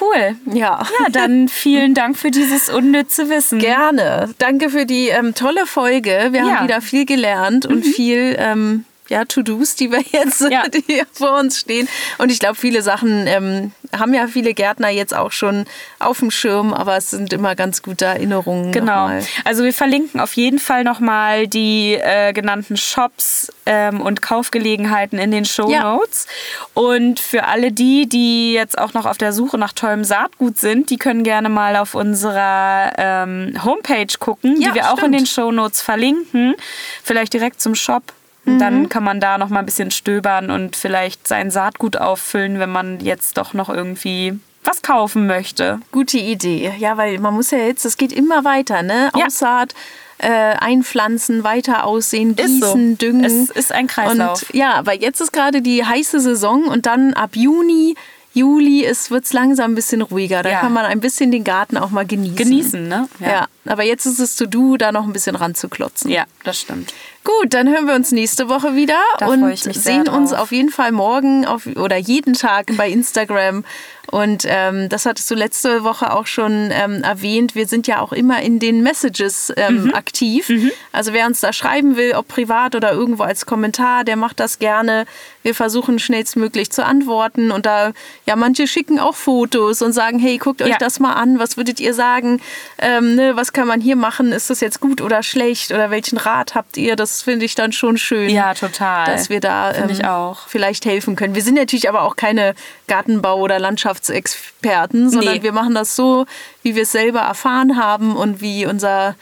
Cool. 0.00 0.36
Ja. 0.46 0.82
Ja, 1.00 1.08
dann 1.10 1.48
vielen 1.48 1.94
Dank 1.94 2.16
für 2.16 2.30
dieses 2.30 2.70
unnütze 2.70 3.28
Wissen. 3.28 3.58
Gerne. 3.58 4.34
Danke 4.38 4.70
für 4.70 4.86
die 4.86 5.08
ähm, 5.08 5.34
tolle 5.34 5.66
Folge. 5.66 6.28
Wir 6.30 6.44
ja. 6.44 6.56
haben 6.56 6.64
wieder 6.64 6.80
viel 6.80 7.04
gelernt 7.04 7.66
und 7.66 7.86
mhm. 7.86 7.90
viel 7.90 8.36
ähm, 8.38 8.84
ja, 9.12 9.26
To-Dos, 9.26 9.76
die 9.76 9.92
wir 9.92 10.00
jetzt 10.10 10.40
ja. 10.40 10.64
die 10.88 11.02
vor 11.12 11.38
uns 11.38 11.60
stehen. 11.60 11.86
Und 12.18 12.32
ich 12.32 12.38
glaube, 12.38 12.54
viele 12.54 12.80
Sachen 12.80 13.26
ähm, 13.26 13.72
haben 13.96 14.14
ja 14.14 14.26
viele 14.26 14.54
Gärtner 14.54 14.88
jetzt 14.88 15.14
auch 15.14 15.32
schon 15.32 15.66
auf 15.98 16.20
dem 16.20 16.30
Schirm, 16.30 16.72
aber 16.72 16.96
es 16.96 17.10
sind 17.10 17.32
immer 17.32 17.54
ganz 17.54 17.82
gute 17.82 18.06
Erinnerungen. 18.06 18.72
Genau. 18.72 19.10
Also 19.44 19.64
wir 19.64 19.74
verlinken 19.74 20.18
auf 20.18 20.32
jeden 20.34 20.58
Fall 20.58 20.82
nochmal 20.82 21.46
die 21.46 21.94
äh, 21.94 22.32
genannten 22.32 22.78
Shops 22.78 23.52
ähm, 23.66 24.00
und 24.00 24.22
Kaufgelegenheiten 24.22 25.18
in 25.18 25.30
den 25.30 25.44
Show 25.44 25.68
Notes. 25.68 26.26
Ja. 26.74 26.82
Und 26.82 27.20
für 27.20 27.44
alle 27.44 27.70
die, 27.70 28.08
die 28.08 28.54
jetzt 28.54 28.78
auch 28.78 28.94
noch 28.94 29.04
auf 29.04 29.18
der 29.18 29.34
Suche 29.34 29.58
nach 29.58 29.74
tollem 29.74 30.04
Saatgut 30.04 30.58
sind, 30.58 30.88
die 30.88 30.96
können 30.96 31.22
gerne 31.22 31.50
mal 31.50 31.76
auf 31.76 31.94
unserer 31.94 32.92
ähm, 32.96 33.62
Homepage 33.62 34.06
gucken, 34.18 34.58
ja, 34.58 34.70
die 34.70 34.74
wir 34.76 34.84
stimmt. 34.84 34.98
auch 34.98 35.04
in 35.04 35.12
den 35.12 35.26
Show 35.26 35.52
Notes 35.52 35.82
verlinken. 35.82 36.54
Vielleicht 37.02 37.34
direkt 37.34 37.60
zum 37.60 37.74
Shop. 37.74 38.02
Mhm. 38.44 38.58
Dann 38.58 38.88
kann 38.88 39.04
man 39.04 39.20
da 39.20 39.38
noch 39.38 39.48
mal 39.48 39.60
ein 39.60 39.66
bisschen 39.66 39.90
stöbern 39.90 40.50
und 40.50 40.76
vielleicht 40.76 41.28
sein 41.28 41.50
Saatgut 41.50 41.96
auffüllen, 41.96 42.58
wenn 42.58 42.70
man 42.70 43.00
jetzt 43.00 43.38
doch 43.38 43.54
noch 43.54 43.68
irgendwie 43.68 44.38
was 44.64 44.82
kaufen 44.82 45.26
möchte. 45.26 45.80
Gute 45.90 46.18
Idee. 46.18 46.72
Ja, 46.78 46.96
weil 46.96 47.18
man 47.18 47.34
muss 47.34 47.50
ja 47.50 47.58
jetzt, 47.58 47.84
es 47.84 47.96
geht 47.96 48.12
immer 48.12 48.44
weiter, 48.44 48.82
ne? 48.82 49.10
Ja. 49.16 49.26
Aussaat. 49.26 49.74
Äh, 50.18 50.28
einpflanzen, 50.28 51.42
weiter 51.42 51.84
aussehen, 51.84 52.36
gießen, 52.36 52.60
so. 52.90 52.96
düngen. 52.96 53.24
Es 53.24 53.50
ist 53.50 53.72
ein 53.72 53.88
Kreislauf. 53.88 54.42
Und, 54.42 54.54
ja, 54.54 54.74
aber 54.74 54.94
jetzt 54.94 55.20
ist 55.20 55.32
gerade 55.32 55.62
die 55.62 55.84
heiße 55.84 56.20
Saison 56.20 56.66
und 56.66 56.86
dann 56.86 57.12
ab 57.14 57.30
Juni 57.34 57.96
Juli 58.34 58.86
wird 59.08 59.24
es 59.24 59.32
langsam 59.32 59.72
ein 59.72 59.74
bisschen 59.74 60.00
ruhiger. 60.00 60.42
Da 60.42 60.50
ja. 60.50 60.60
kann 60.60 60.72
man 60.72 60.84
ein 60.84 61.00
bisschen 61.00 61.30
den 61.30 61.44
Garten 61.44 61.76
auch 61.76 61.90
mal 61.90 62.06
genießen. 62.06 62.36
Genießen, 62.36 62.88
ne? 62.88 63.08
Ja. 63.20 63.28
ja. 63.28 63.46
Aber 63.64 63.84
jetzt 63.84 64.06
ist 64.06 64.18
es 64.18 64.36
to 64.36 64.46
do, 64.46 64.76
da 64.76 64.90
noch 64.90 65.04
ein 65.04 65.12
bisschen 65.12 65.36
ranzuklotzen. 65.36 66.10
Ja, 66.10 66.24
das 66.42 66.58
stimmt. 66.58 66.92
Gut, 67.24 67.54
dann 67.54 67.68
hören 67.68 67.86
wir 67.86 67.94
uns 67.94 68.10
nächste 68.10 68.48
Woche 68.48 68.74
wieder 68.74 69.00
da 69.18 69.26
und 69.26 69.56
sehen 69.56 70.08
uns 70.08 70.32
auf 70.32 70.50
jeden 70.50 70.70
Fall 70.70 70.90
morgen 70.90 71.46
auf, 71.46 71.66
oder 71.76 71.96
jeden 71.96 72.34
Tag 72.34 72.76
bei 72.76 72.88
Instagram. 72.88 73.64
Und 74.10 74.44
ähm, 74.48 74.88
das 74.88 75.06
hattest 75.06 75.30
du 75.30 75.36
letzte 75.36 75.84
Woche 75.84 76.12
auch 76.12 76.26
schon 76.26 76.70
ähm, 76.72 77.04
erwähnt. 77.04 77.54
Wir 77.54 77.68
sind 77.68 77.86
ja 77.86 78.00
auch 78.00 78.12
immer 78.12 78.42
in 78.42 78.58
den 78.58 78.82
Messages 78.82 79.52
ähm, 79.56 79.84
mhm. 79.84 79.94
aktiv. 79.94 80.48
Mhm. 80.48 80.72
Also 80.90 81.12
wer 81.12 81.26
uns 81.26 81.40
da 81.40 81.52
schreiben 81.52 81.96
will, 81.96 82.14
ob 82.16 82.26
privat 82.26 82.74
oder 82.74 82.92
irgendwo 82.92 83.22
als 83.22 83.46
Kommentar, 83.46 84.02
der 84.02 84.16
macht 84.16 84.40
das 84.40 84.58
gerne. 84.58 85.06
Wir 85.44 85.54
versuchen 85.54 86.00
schnellstmöglich 86.00 86.72
zu 86.72 86.84
antworten. 86.84 87.52
Und 87.52 87.64
da, 87.64 87.92
ja, 88.26 88.34
manche 88.34 88.66
schicken 88.66 88.98
auch 88.98 89.14
Fotos 89.14 89.80
und 89.82 89.92
sagen, 89.92 90.18
hey, 90.18 90.38
guckt 90.38 90.60
euch 90.62 90.70
ja. 90.70 90.78
das 90.78 90.98
mal 90.98 91.12
an. 91.12 91.38
Was 91.38 91.56
würdet 91.56 91.78
ihr 91.78 91.94
sagen? 91.94 92.40
Ähm, 92.78 93.14
ne, 93.14 93.36
was 93.36 93.51
kann 93.52 93.68
man 93.68 93.80
hier 93.80 93.96
machen? 93.96 94.32
Ist 94.32 94.50
das 94.50 94.60
jetzt 94.60 94.80
gut 94.80 95.00
oder 95.00 95.22
schlecht? 95.22 95.70
Oder 95.70 95.90
welchen 95.90 96.18
Rat 96.18 96.54
habt 96.54 96.76
ihr? 96.76 96.96
Das 96.96 97.12
das 97.12 97.22
finde 97.22 97.44
ich 97.44 97.54
dann 97.54 97.72
schon 97.72 97.98
schön. 97.98 98.30
Ja, 98.30 98.54
total. 98.54 99.04
Dass 99.06 99.28
wir 99.28 99.40
da 99.40 99.74
ähm, 99.74 99.90
ich 99.90 100.04
auch. 100.04 100.48
vielleicht 100.48 100.86
helfen 100.86 101.14
können. 101.14 101.34
Wir 101.34 101.42
sind 101.42 101.56
natürlich 101.56 101.88
aber 101.88 102.02
auch 102.02 102.16
keine 102.16 102.54
Gartenbau- 102.88 103.36
oder 103.36 103.58
Landschaftsexperten, 103.58 105.10
sondern 105.10 105.36
nee. 105.36 105.42
wir 105.42 105.52
machen 105.52 105.74
das 105.74 105.94
so, 105.94 106.24
wie 106.62 106.74
wir 106.74 106.84
es 106.84 106.92
selber 106.92 107.20
erfahren 107.20 107.76
haben 107.76 108.16
und 108.16 108.40
wie 108.40 108.64
unser, 108.64 109.14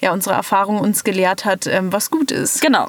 ja, 0.00 0.12
unsere 0.12 0.34
Erfahrung 0.34 0.80
uns 0.80 1.04
gelehrt 1.04 1.44
hat, 1.44 1.68
ähm, 1.68 1.92
was 1.92 2.10
gut 2.10 2.32
ist. 2.32 2.60
Genau. 2.60 2.88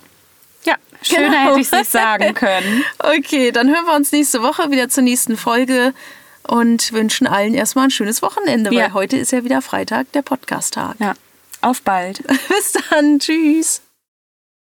Ja, 0.64 0.76
schöner 1.04 1.30
genau. 1.30 1.50
hätte 1.50 1.60
ich 1.60 1.68
es 1.68 1.72
nicht 1.72 1.92
sagen 1.92 2.34
können. 2.34 2.84
okay, 3.00 3.52
dann 3.52 3.68
hören 3.68 3.86
wir 3.86 3.96
uns 3.96 4.12
nächste 4.12 4.42
Woche 4.42 4.72
wieder 4.72 4.90
zur 4.90 5.04
nächsten 5.04 5.38
Folge 5.38 5.94
und 6.48 6.92
wünschen 6.94 7.28
allen 7.28 7.54
erstmal 7.54 7.86
ein 7.86 7.92
schönes 7.92 8.22
Wochenende, 8.22 8.74
ja. 8.74 8.84
weil 8.84 8.94
heute 8.94 9.18
ist 9.18 9.32
ja 9.32 9.44
wieder 9.44 9.62
Freitag, 9.62 10.12
der 10.14 10.22
Podcast-Tag. 10.22 10.96
Ja. 11.00 11.14
Auf 11.62 11.82
bald. 11.82 12.24
Bis 12.48 12.74
dann. 12.90 13.20
Tschüss. 13.20 13.82